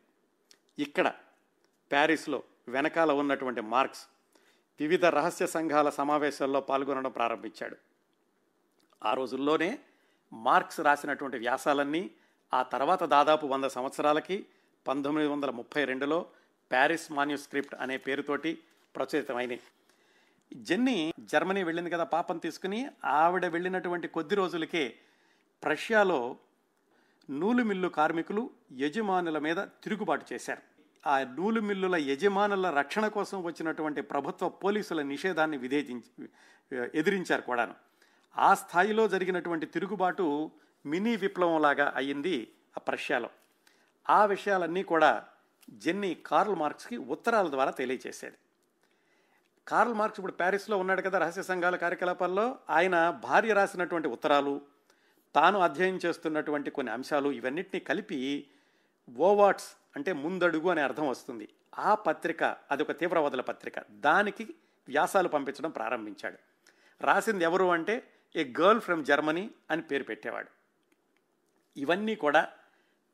ఇక్కడ 0.78 1.12
ప్యారిస్లో 1.92 2.42
వెనకాల 2.68 3.12
ఉన్నటువంటి 3.12 3.60
మార్క్స్ 3.60 4.06
వివిధ 4.80 5.04
రహస్య 5.04 5.46
సంఘాల 5.46 5.90
సమావేశాల్లో 5.90 6.60
పాల్గొనడం 6.60 7.10
ప్రారంభించాడు. 7.10 7.76
ఆ 9.04 9.14
రోజుల్లోనే 9.14 9.78
మార్క్స్ 10.32 10.80
రాసినటువంటి 10.80 11.38
వ్యాసాలన్నీ 11.38 12.10
ఆ 12.54 12.62
తర్వాత 12.62 13.04
దాదాపు 13.04 13.46
వంద 13.46 13.64
సంవత్సరాలకి 13.64 14.46
పంతొమ్మిది 14.86 15.28
వందల 15.28 15.50
ముప్పై 15.50 15.84
రెండులో 15.84 16.26
ప్యారిస్ 16.70 17.12
మాన్యుస్క్రిప్ట్ 17.12 17.74
అనే 17.74 17.96
పేరుతోటి 17.96 18.58
ప్రచురితమైనవి 18.96 19.60
జెన్నీ 20.54 21.14
జర్మనీ 21.20 21.62
వెళ్ళింది 21.62 21.90
కదా 21.90 22.04
పాపం 22.04 22.38
తీసుకుని 22.38 22.88
ఆవిడ 23.04 23.46
వెళ్ళినటువంటి 23.46 24.08
కొద్ది 24.08 24.34
రోజులకే 24.34 24.94
ప్రష్యాలో 25.62 26.36
నూలు 27.30 27.62
మిల్లు 27.62 27.88
కార్మికులు 27.88 28.50
యజమానుల 28.72 29.38
మీద 29.38 29.56
తిరుగుబాటు 29.56 30.24
చేశారు. 30.32 30.62
ఆ 31.08 31.18
నూలు 31.18 31.60
మిల్లుల 31.60 31.96
యజమానుల 31.96 32.70
రక్షణ 32.70 33.08
కోసం 33.08 33.42
వచ్చినటువంటి 33.42 34.00
ప్రభుత్వ 34.00 34.48
పోలీసుల 34.48 35.02
నిషేధాన్ని 35.02 35.56
విధేయించి 35.56 36.28
ఎదిరించారు 36.94 37.42
కూడాను. 37.42 37.74
ఆ 38.38 38.54
స్థాయిలో 38.54 39.08
జరిగినటువంటి 39.08 39.66
తిరుగుబాటు 39.66 40.50
మినీ 40.86 41.16
విప్లవంలాగా 41.16 41.92
అయ్యింది 41.96 42.52
ఆ 42.76 42.80
ప్రష్యాలో 42.80 43.30
ఆ 44.10 44.24
విషయాలన్నీ 44.24 44.82
కూడా 44.82 45.24
జెన్నీ 45.70 46.14
కార్ల్ 46.14 46.54
మార్క్స్కి 46.54 46.96
ఉత్తరాల 46.96 47.50
ద్వారా 47.50 47.70
తెలియచేసేది 47.70 48.36
కార్ల్ 49.68 49.94
మార్క్స్ 49.94 50.20
ఇప్పుడు 50.20 50.32
ప్యారిస్లో 50.32 50.78
ఉన్నాడు 50.78 51.02
కదా 51.02 51.18
రహస్య 51.18 51.42
సంఘాల 51.42 51.76
కార్యకలాపాల్లో. 51.76 52.58
ఆయన 52.70 53.10
భార్య 53.10 53.52
రాసినటువంటి 53.52 54.08
ఉత్తరాలు 54.08 54.60
తాను 55.34 55.58
అధ్యయనం 55.58 56.00
చేస్తున్నటువంటి 56.06 56.70
కొన్ని 56.70 56.92
అంశాలు 56.92 57.30
ఇవన్నిటిని 57.30 57.80
కలిపి 57.80 58.46
ఓవాట్స్ 59.16 59.70
అంటే 59.96 60.12
ముందడుగు 60.12 60.68
అనే 60.68 60.82
అర్థం 60.82 61.08
వస్తుంది. 61.08 61.48
ఆ 61.78 61.94
పత్రిక 61.94 62.44
అది 62.44 62.82
ఒక 62.82 62.98
తీవ్రవాదుల 62.98 63.40
పత్రిక. 63.40 63.74
దానికి 63.90 64.54
వ్యాసాలు 64.88 65.28
పంపించడం 65.28 65.70
ప్రారంభించాడు. 65.70 66.38
రాసింది 67.04 67.44
ఎవరు 67.44 67.64
అంటే 67.64 68.02
ఏ 68.36 68.52
గర్ల్ 68.60 68.80
ఫ్రమ్ 68.80 69.04
జర్మనీ 69.04 69.50
అని 69.70 69.82
పేరు 69.82 70.04
పెట్టేవాడు. 70.04 70.48
ఇవన్నీ 71.76 72.14
కూడా 72.14 72.48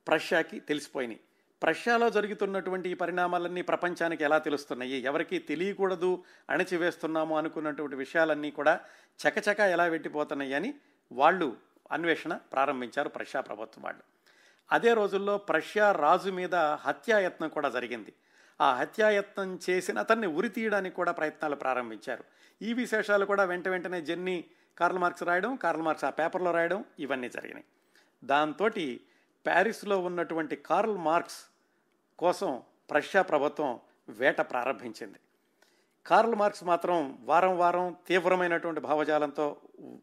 ప్రష్యాకి 0.09 0.61
తెలిసిపోయినాయి. 0.61 1.21
ప్రష్యాలో 1.63 2.11
జరుగుతున్నటువంటి 2.11 2.91
ఈ 2.91 2.95
పరిణామాలన్నీ 2.95 3.63
ప్రపంచానికి 3.63 4.25
ఎలా 4.25 4.39
తెలుస్తున్నాయి? 4.39 4.93
ఎవరికి 4.93 5.39
తెలియకూడదు 5.39 6.25
అణచివేస్తున్నాము 6.51 7.39
అనుకున్నటువంటి 7.39 7.97
విషయాలన్నీ 7.97 8.51
కూడా 8.51 8.81
చకచక 9.29 9.61
ఎలా 9.61 9.85
వెట్టిపోతున్నాయి 9.85 10.55
అని 10.55 10.75
వాళ్ళు 11.13 11.57
అన్వేషణ 11.93 12.35
ప్రారంభించారు 12.35 13.09
ప్రష్యా 13.09 13.41
ప్రభుత్వం 13.41 13.85
వాళ్ళు. 13.85 14.03
అదే 14.73 14.95
రోజుల్లో 14.95 15.39
ప్రష్యా 15.39 15.93
రాజు 15.93 16.31
మీద 16.31 16.55
హత్యాయత్నం 16.55 17.49
కూడా 17.49 17.69
జరిగింది. 17.69 18.13
ఆ 18.61 18.75
హత్యాయత్నం 18.75 19.59
చేసిన 19.71 19.99
అతన్ని 19.99 20.27
ఉరి 20.27 20.49
తీయడానికి 20.49 20.97
కూడా 20.97 21.13
ప్రయత్నాలు 21.13 21.57
ప్రారంభించారు. 21.57 22.25
ఈ 22.63 22.73
విశేషాలు 22.73 23.25
కూడా 23.25 23.45
వెంట 23.45 23.69
వెంటనే 23.69 24.03
జెన్నీ 24.03 24.45
కార్ల్ 24.79 24.99
మార్క్స్ 24.99 25.23
రాయడం 25.23 25.57
కార్ల్ 25.57 25.83
మార్క్స్ 25.83 26.05
ఆ 26.05 26.11
పేపర్లో 26.11 26.51
రాయడం 26.51 26.85
ఇవన్నీ 26.99 27.29
జరిగినాయి. 27.29 27.65
దాంతో 28.25 28.69
ప్యారిస్లో 29.47 30.01
ఉన్నటువంటి 30.01 30.57
కార్ల్ 30.57 30.97
మార్క్స్ 30.97 31.45
కోసం 32.19 32.63
ప్రష్యా 32.91 33.23
ప్రభుత్వం 33.23 33.81
వేట 34.09 34.41
ప్రారంభించింది. 34.41 35.19
కార్ల్ 36.07 36.35
మార్క్స్ 36.35 36.65
మాత్రం 36.65 37.19
వారం 37.25 37.59
వారం 37.59 37.97
తీవ్రమైనటువంటి 38.07 38.81
భావజాలంతో 38.81 39.57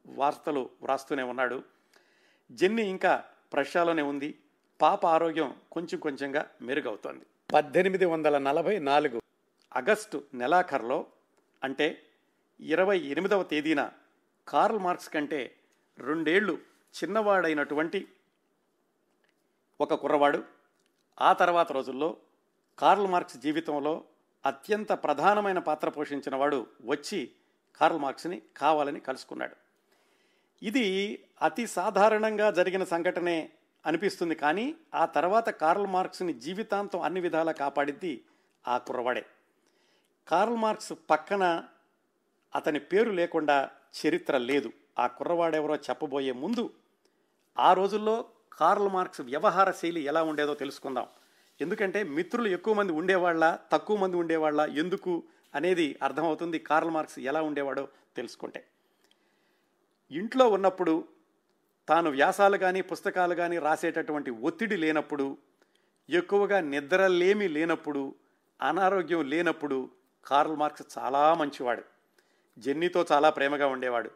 వార్తలు 0.05 0.69
వ్రాస్తూనే 0.81 1.23
ఉన్నాడు. 1.23 1.63
జెన్నీ 2.51 2.81
ఇంకా 2.81 3.23
ప్రష్యాలోనే 3.53 4.01
ఉంది. 4.01 4.39
పాప 4.81 5.05
ఆరోగ్యం 5.05 5.55
కొంచెం 5.71 5.99
కొంచెంగా 5.99 6.47
మెరుగవుతోంది. 6.61 7.25
పద్దెనిమిది 7.53 8.05
వందల 8.05 8.37
నలభై 8.37 8.79
నాలుగు 8.79 9.21
ఆగస్టు 9.75 10.23
నెలాఖరులో 10.33 11.05
అంటే 11.63 12.01
ఇరవై 12.59 12.99
ఎనిమిదవ 12.99 13.43
తేదీన 13.43 13.89
కార్ల్ 14.49 14.79
మార్క్స్ 14.79 15.09
కంటే 15.09 15.55
రెండేళ్ళు 15.97 16.53
చిన్నవాడైనటువంటి 17.03 18.07
ఒక 19.81 19.93
కుర్రవాడు. 19.93 20.43
ఆ 21.21 21.33
తర్వాత 21.33 21.71
రోజుల్లో 21.71 22.17
కార్ల్ 22.79 23.07
మార్క్స్ 23.07 23.37
జీవితంలో 23.37 24.03
అత్యంత 24.45 24.91
ప్రధానమైన 24.91 25.59
పాత్ర 25.59 25.89
పోషించిన 25.89 26.35
వాడు 26.35 26.67
వచ్చి 26.85 27.31
కార్ల్ 27.79 27.99
మార్క్స్ని 27.99 28.41
కావాలని 28.57 28.99
కలుసుకున్నాడు. 28.99 29.55
ఇది 30.63 31.19
అతి 31.41 31.67
సాధారణంగా 31.67 32.51
జరిగిన 32.51 32.83
సంఘటనే 32.83 33.49
అనిపిస్తుంది 33.85 34.35
కానీ 34.35 34.75
ఆ 34.95 35.05
తర్వాత 35.05 35.49
కార్ల్ 35.49 35.87
మార్క్స్ని 35.87 36.33
జీవితాంతం 36.33 37.01
అన్ని 37.01 37.19
విధాలా 37.19 37.51
కాపాడింది 37.51 38.23
ఆ 38.67 38.77
కుర్రవాడే. 38.77 39.25
కార్ల్ 40.27 40.55
మార్క్స్ 40.55 40.93
పక్కన 41.09 41.63
అతని 42.55 42.79
పేరు 42.79 43.11
లేకుండా 43.11 43.69
చరిత్ర 43.93 44.37
లేదు. 44.37 44.73
ఆ 44.99 45.07
కుర్రవాడెవరో 45.07 45.75
చెప్పబోయే 45.75 46.31
ముందు 46.31 46.69
ఆ 47.57 47.73
రోజుల్లో 47.73 48.25
కార్ల్ 48.51 48.89
మార్క్స్ 48.89 49.21
వ్యవహార 49.21 49.71
శైలి 49.71 50.01
ఎలా 50.01 50.23
ఉండేదో 50.23 50.53
తెలుసుకుందాం. 50.55 51.07
ఎందుకంటే 51.61 52.03
మిత్రులు 52.03 52.47
ఎక్కువ 52.47 52.73
మంది 52.73 52.91
ఉండేవాళ్ళ 52.91 53.57
తక్కువ 53.71 53.97
మంది 53.97 54.15
ఉండేవాళ్ళ 54.15 54.61
ఎందుకు 54.61 55.23
అనేది 55.55 55.99
అర్థమవుతుంది 56.03 56.59
కార్ల్ 56.59 56.91
మార్క్స్ 56.91 57.19
ఎలా 57.19 57.41
ఉండేవాడో 57.41 57.87
తెలుసుకుంటే. 58.15 58.65
ఇంట్లో 60.11 60.47
ఉన్నప్పుడు 60.49 61.07
తాను 61.87 62.09
వ్యాసాలు 62.09 62.57
కానీ 62.57 62.81
పుస్తకాలు 62.81 63.35
కానీ 63.35 63.57
రాసేటటువంటి 63.57 64.31
ఒత్తిడి 64.31 64.77
లేనప్పుడు 64.77 65.37
ఎక్కువగా 66.09 66.61
నిద్రలేమి 66.61 67.47
లేనప్పుడు 67.47 68.15
అనారోగ్యం 68.61 69.29
లేనప్పుడు 69.29 69.89
కార్ల్ 70.25 70.55
మార్క్స్ 70.55 70.97
చాలా 70.97 71.33
మంచివాడు. 71.33 71.98
జెన్నీతో 72.59 73.05
చాలా 73.11 73.29
ప్రేమగా 73.29 73.67
ఉండేవాడు. 73.67 74.11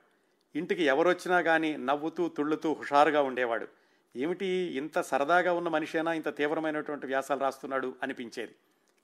ఇంటికి 0.56 0.84
ఎవరొచ్చినా 0.84 1.42
కానీ 1.42 1.78
నవ్వుతూ 1.78 2.28
తుళ్ళుతూ 2.28 2.74
హుషారుగా 2.74 3.22
ఉండేవాడు. 3.22 3.68
ఏమిటి 4.16 4.46
ఇంత 4.46 5.02
సరదాగా 5.02 5.54
ఉన్న 5.54 5.70
మనిషేనా? 5.70 6.14
ఇంత 6.14 6.38
తీవ్రమైనటువంటి 6.38 7.06
వ్యాసాలు 7.06 7.40
రాస్తున్నాడు 7.40 7.96
అనిపించేది. 8.04 8.56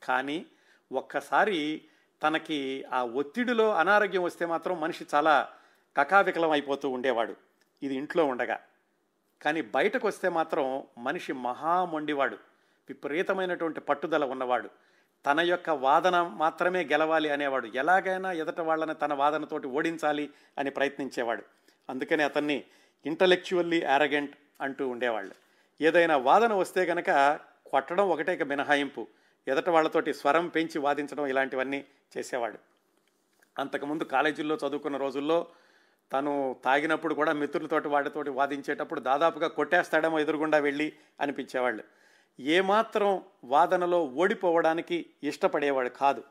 కానీ 0.03 0.45
ఒక్కసారి 0.91 1.81
తనకి 2.23 2.85
ఆ 2.93 3.03
ఒత్తిడిలో 3.03 3.75
అనారోగ్యం 3.75 4.23
వస్తే 4.23 4.45
మాత్రం 4.45 4.81
మనిషి 4.81 5.05
చాలా 5.15 5.49
కకావికలం 5.97 6.51
అయిపోతూ 6.51 6.89
ఉండేవాడు. 6.89 7.35
ఇది 7.83 7.95
ఇంట్లో 7.95 8.25
ఉండగా. 8.25 8.59
కానీ 9.41 9.61
బయటకు 9.61 10.07
వస్తే 10.07 10.29
మాత్రం 10.29 10.83
మనిషి 10.97 11.33
మహామొండివాడు 11.33 12.35
విపరీతమైనటువంటి 12.89 13.79
పట్టుదల 13.79 14.25
ఉన్నవాడు. 14.25 14.69
తన 15.25 15.39
యొక్క 15.39 15.69
వాదన 15.69 16.21
మాత్రమే 16.21 16.83
గెలవాలి 16.83 17.29
అనేవాడు. 17.29 17.67
ఎలాగైనా 17.67 18.31
ఎదట 18.31 18.59
వాళ్ళని 18.59 18.93
తన 18.93 19.13
వాదనతోటి 19.13 19.67
ఓడించాలి 19.67 20.29
అని 20.57 20.69
ప్రయత్నించేవాడు. 20.69 21.43
అందుకని 21.89 22.23
అతన్ని 22.23 22.63
ఇంటలెక్చువల్లీ 23.05 23.81
యారగెంట్ 23.81 24.37
అంటూ 24.61 24.87
ఉండేవాళ్ళు. 24.89 25.35
ఏదైనా 25.81 26.17
వాదన 26.17 26.53
వస్తే 26.53 26.83
గనక 26.83 27.39
కొట్టడం 27.65 28.09
ఒకటే 28.09 28.33
ఇక 28.33 28.43
మినహాయింపు. 28.43 29.07
ఎదట 29.47 29.69
వాళ్ళతోటి 29.69 30.13
స్వరం 30.13 30.47
పెంచి 30.47 30.79
వాదించడం 30.79 31.27
ఇలాంటివన్నీ 31.27 31.85
చేసేవాడు. 32.17 32.57
అంతకుముందు 33.59 34.03
కాలేజీల్లో 34.03 34.55
చదువుకున్న 34.55 34.97
రోజుల్లో 34.97 35.47
తను 36.13 36.55
తాగినప్పుడు 36.65 37.13
కూడా 37.13 37.33
మిత్రులతోటి 37.33 37.87
వాటితోటి 37.87 38.29
వాదించేటప్పుడు 38.29 38.99
దాదాపుగా 38.99 39.47
కొట్టేస్తాడేమో 39.47 40.19
ఎదురుగుండా 40.19 40.57
వెళ్ళి 40.57 40.93
అనిపించేవాళ్ళు. 41.21 41.83
ఏమాత్రం 42.39 43.21
వాదనలో 43.43 44.05
ఓడిపోవడానికి 44.05 45.05
ఇష్టపడేవాడు 45.23 45.89
కాదు. 45.89 46.23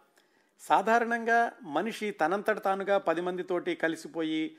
సాధారణంగా 0.61 1.53
మనిషి 1.63 2.11
తనంతట 2.11 2.59
తానుగా 2.59 2.99
పది 2.99 3.21
మందితోటి 3.21 3.75
కలిసిపోయి 3.75 4.57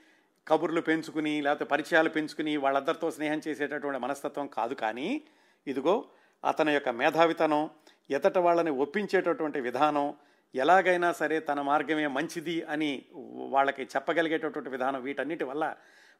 కబుర్లు 0.48 0.82
పెంచుకుని 0.82 1.42
లేకపోతే 1.42 1.66
పరిచయాలు 1.66 2.10
పెంచుకుని 2.10 2.58
వాళ్ళందరితో 2.58 3.12
స్నేహం 3.12 3.42
చేసేటటువంటి 3.48 4.00
మనస్తత్వం 4.00 4.48
కాదు 4.48 4.74
కానీ 4.74 5.22
ఇదిగో 5.68 6.06
అతని 6.46 6.74
యొక్క 6.74 6.90
మేధావితనం 6.90 7.70
ఎతట 8.10 8.38
వాళ్ళని 8.38 8.70
ఒప్పించేటటువంటి 8.70 9.62
విధానం 9.62 10.14
ఎలాగైనా 10.56 11.12
సరే 11.12 11.40
తన 11.40 11.62
మార్గమే 11.62 12.08
మంచిది 12.08 12.64
అని 12.64 13.06
వాళ్ళకి 13.50 13.84
చెప్పగలిగేటటువంటి 13.84 14.70
విధానం 14.70 15.04
వీటన్నిటి 15.04 15.44
వల్ల 15.44 15.76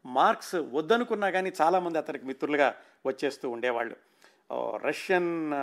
మార్క్స్ 0.06 0.56
వద్దనుకున్నా 0.56 1.30
కానీ 1.30 1.52
చాలామంది 1.62 1.98
అతనికి 1.98 2.26
మిత్రులుగా 2.26 2.76
వచ్చేస్తూ 3.06 3.50
ఉండేవాళ్ళు. 3.50 3.96
రష్యన్ 4.86 5.54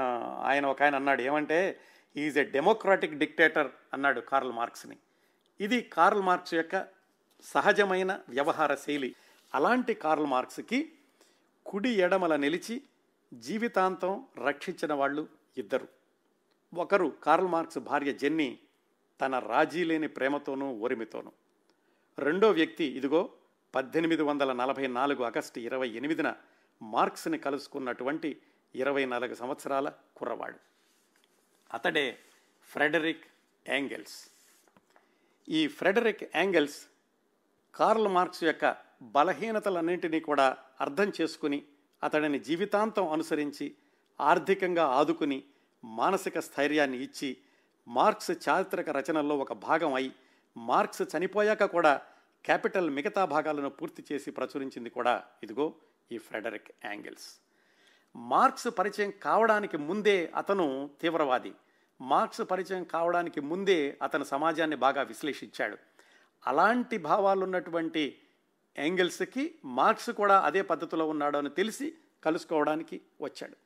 ఆయన 0.42 0.66
ఒక 0.66 0.82
ఆయన 0.82 0.94
అన్నాడు 0.94 1.22
ఏమంటే 1.22 1.80
ఈజ్ 2.16 2.38
ఎ 2.38 2.44
డెమోక్రాటిక్ 2.44 3.14
డిక్టేటర్ 3.14 3.70
అన్నాడు 3.92 4.20
కార్ల్ 4.20 4.52
మార్క్స్ని. 4.52 4.96
ఇది 5.60 5.80
కార్ల్ 5.80 6.22
మార్క్స్ 6.22 6.54
యొక్క 6.54 6.86
సహజమైన 7.42 8.20
వ్యవహార 8.28 8.74
శైలి. 8.74 9.14
అలాంటి 9.54 9.94
కార్ల్ 9.94 10.26
మార్క్స్కి 10.26 10.92
కుడి 11.66 11.90
ఎడమల 11.90 12.36
నిలిచి 12.36 12.82
జీవితాంతం 13.34 14.26
రక్షించిన 14.38 14.92
వాళ్ళు 14.92 15.28
ఇద్దరు. 15.56 15.88
ఒకరు 16.74 17.08
కార్ల్ 17.22 17.48
మార్క్స్ 17.48 17.78
భార్య 17.78 18.12
జెన్నీ 18.12 18.58
తన 19.20 19.38
రాజీ 19.38 19.84
లేని 19.84 20.08
ప్రేమతోనూ 20.08 20.72
ఓరిమితోనూ 20.72 21.32
రెండో 22.18 22.50
వ్యక్తి 22.50 22.84
ఇదిగో 22.84 23.30
పద్దెనిమిది 23.74 24.22
వందల 24.22 24.52
నలభై 24.52 24.86
నాలుగు 24.86 25.24
ఆగస్టు 25.24 25.60
ఇరవై 25.60 25.88
ఎనిమిదిన 25.88 26.34
మార్క్స్ని 26.82 27.38
కలుసుకున్నటువంటి 27.38 28.40
ఇరవై 28.82 29.04
నాలుగు 29.12 29.34
సంవత్సరాల 29.34 29.88
కుర్రవాడు. 30.16 30.58
అతడే 31.74 32.06
ఫ్రెడరిక్ 32.70 33.26
యాంగెల్స్. 33.68 34.16
ఈ 35.48 35.60
ఫ్రెడరిక్ 35.78 36.24
యాంగెల్స్ 36.36 36.78
కార్ల్ 37.74 38.08
మార్క్స్ 38.08 38.44
యొక్క 38.44 38.76
బలహీనతలన్నింటినీ 39.02 40.20
కూడా 40.20 40.46
అర్థం 40.80 41.12
చేసుకుని 41.20 41.58
అతడిని 42.02 42.38
జీవితాంతం 42.38 43.06
అనుసరించి 43.12 43.66
ఆర్థికంగా 44.20 44.84
ఆదుకుని 45.00 45.38
మానసిక 45.84 46.38
స్థైర్యాన్ని 46.38 46.98
ఇచ్చి 47.02 47.30
మార్క్స్ 47.88 48.30
చారిత్రక 48.48 48.90
రచనల్లో 48.90 49.34
ఒక 49.36 49.52
భాగం 49.66 49.92
అయి 49.94 50.10
మార్క్స్ 50.56 51.02
చనిపోయాక 51.12 51.64
కూడా 51.64 51.92
క్యాపిటల్ 52.44 52.88
మిగతా 52.90 53.24
భాగాలను 53.24 53.70
పూర్తి 53.78 54.02
చేసి 54.12 54.30
ప్రచురించింది 54.30 54.90
కూడా 54.90 55.14
ఇదిగో 55.42 55.66
ఈ 56.12 56.18
ఫ్రెడరిక్ 56.18 56.70
యాంగిల్స్. 56.84 57.28
మార్క్స్ 58.16 58.68
పరిచయం 58.78 59.12
కావడానికి 59.22 59.76
ముందే 59.76 60.32
అతను 60.36 60.90
తీవ్రవాది. 61.02 61.52
మార్క్స్ 62.00 62.40
పరిచయం 62.50 62.84
కావడానికి 62.84 63.40
ముందే 63.40 63.98
అతను 64.02 64.24
సమాజాన్ని 64.24 64.76
బాగా 64.76 65.02
విశ్లేషించాడు. 65.02 65.78
అలాంటి 66.46 66.98
భావాలు 66.98 67.44
ఉన్నటువంటి 67.44 68.18
యాంగిల్స్కి 68.78 69.54
మార్క్స్ 69.64 70.10
కూడా 70.10 70.40
అదే 70.40 70.62
పద్ధతిలో 70.62 71.08
ఉన్నాడు 71.08 71.38
అని 71.38 71.50
తెలిసి 71.50 71.94
కలుసుకోవడానికి 72.24 73.00
వచ్చాడు. 73.20 73.56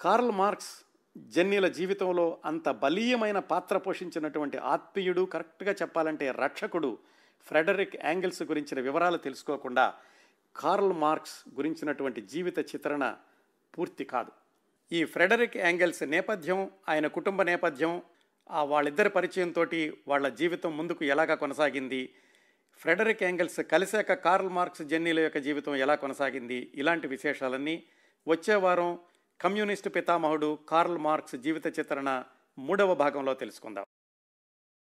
కార్ల్ 0.00 0.30
మార్క్స్ 0.30 0.84
జన్యుల 1.16 1.68
జీవితంలో 1.68 2.38
అంత 2.44 2.68
బలీయమైన 2.68 3.38
పాత్ర 3.38 3.76
పోషించినటువంటి 3.76 4.58
ఆత్మీయుడు 4.58 5.24
కరెక్ట్గా 5.24 5.72
చెప్పాలంటే 5.72 6.30
రక్షకుడు 6.30 6.98
ఫ్రెడరిక్ 7.46 7.96
యాంగిల్స్ 7.96 8.42
గురించిన 8.42 8.80
వివరాలు 8.80 9.16
తెలుసుకోకుండా 9.16 9.94
కార్ల్ 10.56 10.92
మార్క్స్ 10.92 11.42
గురించినటువంటి 11.54 12.20
జీవిత 12.20 12.58
చిత్రణ 12.58 13.16
పూర్తి 13.78 14.04
కాదు. 14.04 14.32
ఈ 14.92 15.04
ఫ్రెడరిక్ 15.04 15.56
యాంగిల్స్ 15.56 16.02
నేపథ్యం 16.02 16.70
ఆయన 16.88 17.06
కుటుంబ 17.06 17.42
నేపథ్యం 17.42 18.02
ఆ 18.50 18.62
వాళ్ళిద్దరి 18.62 19.08
పరిచయంతో 19.08 19.64
వాళ్ళ 20.08 20.28
జీవితం 20.28 20.76
ముందుకు 20.76 21.04
ఎలాగా 21.04 21.34
కొనసాగింది 21.34 22.14
ఫ్రెడరిక్ 22.80 23.22
యాంగిల్స్ 23.22 23.60
కలిశాక 23.60 24.12
కార్ల్ 24.12 24.48
మార్క్స్ 24.48 24.82
జెన్నీల 24.82 25.20
యొక్క 25.20 25.38
జీవితం 25.38 25.76
ఎలా 25.76 25.94
కొనసాగింది 25.94 26.72
ఇలాంటి 26.74 27.08
విశేషాలన్నీ 27.08 27.82
వచ్చే 28.28 28.54
వారం 28.54 28.98
కమ్యూనిస్టు 29.40 29.88
పితామహుడు 29.88 30.58
కార్ల్ 30.68 30.98
మార్క్స్ 30.98 31.36
జీవిత 31.36 31.66
చిత్రణ 31.78 32.24
మూడవ 32.58 32.94
భాగంలో 32.94 33.34
తెలుసుకుందాం. 33.34 33.84